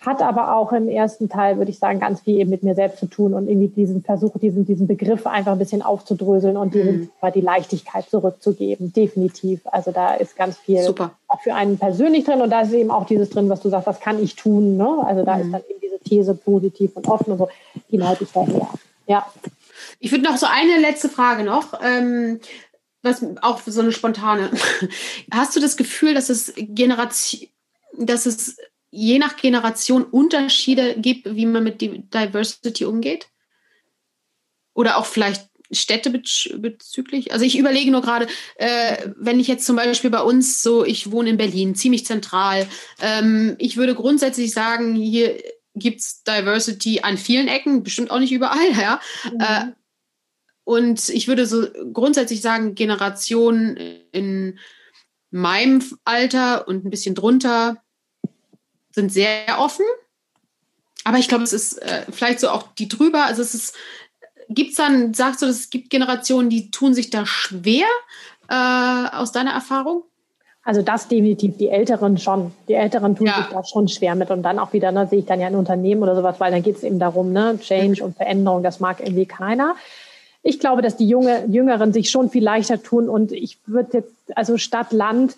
[0.00, 2.98] hat aber auch im ersten Teil, würde ich sagen, ganz viel eben mit mir selbst
[3.00, 7.10] zu tun und irgendwie diesen Versuch, diesen, diesen Begriff einfach ein bisschen aufzudröseln und mhm.
[7.22, 8.94] die, die Leichtigkeit zurückzugeben.
[8.94, 9.60] Definitiv.
[9.66, 11.12] Also da ist ganz viel Super.
[11.28, 13.86] auch für einen persönlich drin und da ist eben auch dieses drin, was du sagst,
[13.86, 14.78] was kann ich tun?
[14.78, 14.88] Ne?
[15.04, 15.42] Also da mhm.
[15.42, 17.48] ist dann eben diese These positiv und offen und so,
[17.90, 18.68] die halte ich daher.
[19.06, 19.26] Ja.
[19.98, 21.74] Ich würde noch so eine letzte Frage noch.
[21.84, 22.40] Ähm,
[23.02, 24.50] was auch so eine spontane.
[25.32, 27.48] Hast du das Gefühl, dass es Generation,
[27.98, 28.56] dass es
[28.90, 33.28] je nach Generation Unterschiede gibt, wie man mit Diversity umgeht?
[34.74, 37.32] Oder auch vielleicht Städte bezüglich?
[37.32, 38.26] Also ich überlege nur gerade,
[38.56, 42.68] äh, wenn ich jetzt zum Beispiel bei uns so, ich wohne in Berlin, ziemlich zentral,
[43.00, 45.40] ähm, ich würde grundsätzlich sagen, hier
[45.74, 49.00] gibt es Diversity an vielen Ecken, bestimmt auch nicht überall, ja.
[49.32, 49.40] Mhm.
[49.40, 49.72] Äh,
[50.64, 53.76] und ich würde so grundsätzlich sagen, Generationen
[54.12, 54.58] in
[55.30, 57.82] meinem Alter und ein bisschen drunter
[58.90, 59.84] sind sehr offen.
[61.04, 63.24] Aber ich glaube, es ist äh, vielleicht so auch die drüber.
[63.24, 63.74] Also es ist,
[64.48, 67.86] gibt es dann, sagst du, es gibt Generationen, die tun sich da schwer
[68.48, 70.04] äh, aus deiner Erfahrung?
[70.62, 72.52] Also das definitiv, die Älteren schon.
[72.68, 73.36] Die Älteren tun ja.
[73.38, 74.30] sich da schon schwer mit.
[74.30, 76.62] Und dann auch wieder, ne, sehe ich dann ja ein Unternehmen oder sowas, weil dann
[76.62, 78.08] geht es eben darum, ne, Change mhm.
[78.08, 79.74] und Veränderung, das mag irgendwie keiner.
[80.42, 83.08] Ich glaube, dass die Junge, Jüngeren sich schon viel leichter tun.
[83.08, 85.36] Und ich würde jetzt, also Stadt, Land,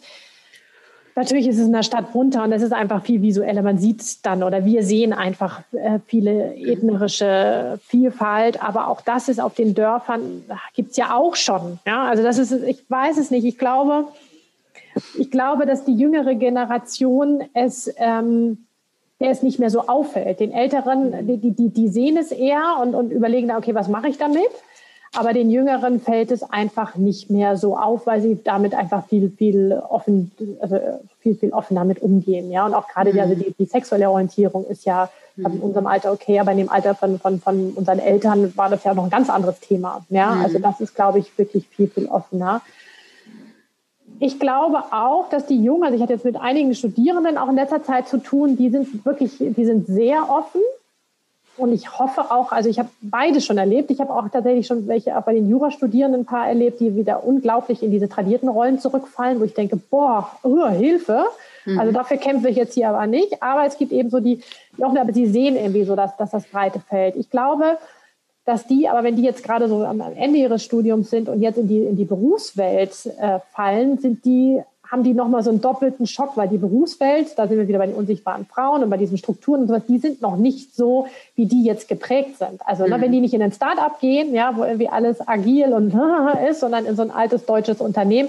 [1.15, 3.63] Natürlich ist es in der Stadt bunter und es ist einfach viel visueller.
[3.63, 9.41] Man sieht dann oder wir sehen einfach äh, viele ethnische Vielfalt, aber auch das ist
[9.41, 10.45] auf den Dörfern,
[10.75, 11.79] gibt es ja auch schon.
[11.87, 12.05] Ja?
[12.05, 13.45] Also das ist, ich weiß es nicht.
[13.45, 14.07] Ich glaube,
[15.19, 18.67] ich glaube, dass die jüngere Generation es, ähm,
[19.21, 20.41] der es nicht mehr so auffällt.
[20.41, 24.17] Den Älteren, die, die, die sehen es eher und, und überlegen, okay, was mache ich
[24.17, 24.51] damit?
[25.15, 29.31] Aber den Jüngeren fällt es einfach nicht mehr so auf, weil sie damit einfach viel,
[29.31, 30.79] viel offen, also
[31.21, 32.51] viel, viel offen damit umgehen.
[32.51, 33.21] Ja, und auch gerade mhm.
[33.21, 35.47] also die, die sexuelle Orientierung ist ja mhm.
[35.47, 38.85] in unserem Alter okay, aber in dem Alter von, von, von unseren Eltern war das
[38.85, 40.05] ja noch ein ganz anderes Thema.
[40.09, 40.45] Ja, mhm.
[40.45, 42.63] also das ist, glaube ich, wirklich viel, viel offener.
[44.19, 47.57] Ich glaube auch, dass die Jungen, also ich hatte jetzt mit einigen Studierenden auch in
[47.57, 50.63] letzter Zeit zu tun, die sind wirklich, die sind sehr offen
[51.57, 53.91] und ich hoffe auch, also ich habe beide schon erlebt.
[53.91, 57.25] Ich habe auch tatsächlich schon welche auch bei den Jurastudierenden ein paar erlebt, die wieder
[57.25, 61.25] unglaublich in diese tradierten Rollen zurückfallen, wo ich denke, boah, uh, Hilfe.
[61.67, 61.79] Mhm.
[61.79, 63.43] Also dafür kämpfe ich jetzt hier aber nicht.
[63.43, 64.41] Aber es gibt eben so die,
[64.79, 67.17] die auch, aber sie sehen irgendwie so, dass, dass das breite Feld.
[67.17, 67.77] Ich glaube,
[68.47, 71.59] dass die, aber wenn die jetzt gerade so am Ende ihres Studiums sind und jetzt
[71.59, 74.63] in die, in die Berufswelt äh, fallen, sind die
[74.93, 77.87] haben die nochmal so einen doppelten Schock, weil die Berufswelt, da sind wir wieder bei
[77.87, 81.47] den unsichtbaren Frauen und bei diesen Strukturen und sowas, die sind noch nicht so, wie
[81.47, 82.61] die jetzt geprägt sind.
[82.67, 83.03] Also ne, mhm.
[83.03, 85.95] wenn die nicht in ein Start-up gehen, ja, wo irgendwie alles agil und
[86.49, 88.29] ist, sondern in so ein altes deutsches Unternehmen,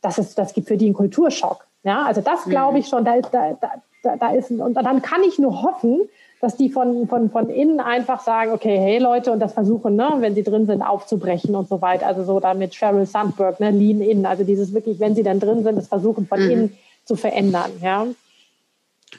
[0.00, 1.68] das, ist, das gibt für die einen Kulturschock.
[1.84, 2.78] Ja, also das glaube mhm.
[2.78, 3.56] ich schon, da ist, da,
[4.02, 6.00] da, da ist, und dann kann ich nur hoffen,
[6.42, 10.12] dass die von, von, von innen einfach sagen, okay, hey Leute, und das versuchen, ne,
[10.18, 12.08] wenn sie drin sind, aufzubrechen und so weiter.
[12.08, 15.38] Also so da mit Sheryl Sandberg, ne, Lean In, also dieses wirklich, wenn sie dann
[15.38, 16.50] drin sind, das versuchen von mhm.
[16.50, 18.08] innen zu verändern, ja.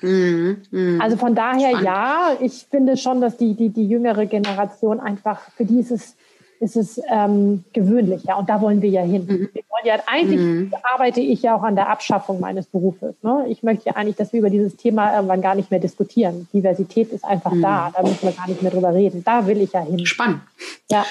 [0.02, 1.02] Mhm, mh.
[1.02, 1.86] Also von daher Spannend.
[1.86, 6.16] ja, ich finde schon, dass die, die, die jüngere Generation einfach, für die ist es
[6.64, 9.26] ist es ähm, gewöhnlich, ja, und da wollen wir ja hin.
[9.26, 9.50] Mhm.
[9.54, 10.74] Wir wollen ja, eigentlich mhm.
[10.94, 13.16] arbeite ich ja auch an der Abschaffung meines Berufes.
[13.22, 13.46] Ne?
[13.50, 16.48] Ich möchte ja eigentlich, dass wir über dieses Thema irgendwann gar nicht mehr diskutieren.
[16.54, 17.62] Diversität ist einfach mhm.
[17.62, 19.24] da, da müssen wir gar nicht mehr drüber reden.
[19.24, 20.06] Da will ich ja hin.
[20.06, 20.42] Spannend.
[20.90, 21.06] Ja.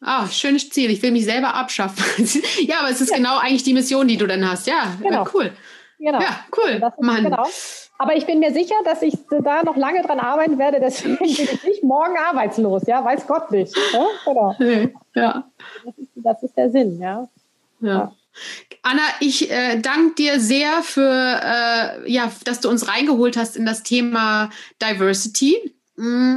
[0.00, 0.90] Ah, schönes Ziel.
[0.90, 2.04] Ich will mich selber abschaffen.
[2.66, 3.16] ja, aber es ist ja.
[3.16, 4.66] genau eigentlich die Mission, die du dann hast.
[4.66, 5.26] Ja, genau.
[5.34, 5.52] cool.
[5.98, 6.20] Genau.
[6.20, 6.80] Ja, cool.
[7.00, 7.24] Mann.
[7.24, 7.46] Genau.
[7.98, 10.80] Aber ich bin mir sicher, dass ich da noch lange dran arbeiten werde.
[10.80, 12.86] Deswegen bin ich nicht morgen arbeitslos.
[12.86, 13.76] Ja, weiß Gott nicht.
[13.92, 14.56] Ja, genau.
[15.14, 15.44] ja.
[15.84, 17.00] Das, ist, das ist der Sinn.
[17.00, 17.28] Ja.
[17.80, 17.88] ja.
[17.88, 18.12] ja.
[18.82, 23.66] Anna, ich äh, danke dir sehr für, äh, ja, dass du uns reingeholt hast in
[23.66, 24.50] das Thema
[24.82, 25.74] Diversity.
[25.96, 26.36] Mm,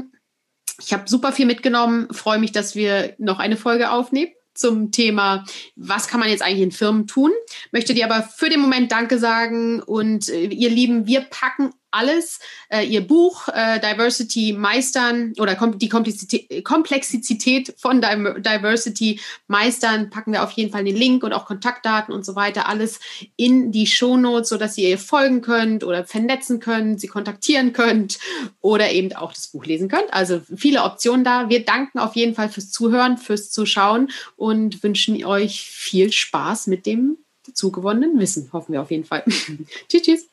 [0.80, 2.08] ich habe super viel mitgenommen.
[2.12, 5.46] Freue mich, dass wir noch eine Folge aufnehmen zum Thema,
[5.76, 7.32] was kann man jetzt eigentlich in Firmen tun.
[7.72, 12.40] Möchte dir aber für den Moment Danke sagen und äh, ihr Lieben, wir packen alles,
[12.70, 20.52] äh, ihr Buch äh, Diversity meistern oder die Komplexität von Diversity meistern, packen wir auf
[20.52, 23.00] jeden Fall den Link und auch Kontaktdaten und so weiter, alles
[23.36, 28.20] in die Shownotes, sodass ihr ihr folgen könnt oder vernetzen könnt, sie kontaktieren könnt
[28.62, 30.14] oder eben auch das Buch lesen könnt.
[30.14, 31.50] Also viele Optionen da.
[31.50, 36.86] Wir danken auf jeden Fall fürs Zuhören, fürs Zuschauen und wünschen euch viel Spaß mit
[36.86, 37.18] dem
[37.54, 39.24] zugewonnenen Wissen, hoffen wir auf jeden Fall.
[39.90, 40.30] tschüss, tschüss.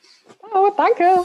[0.55, 1.25] Oh, danke.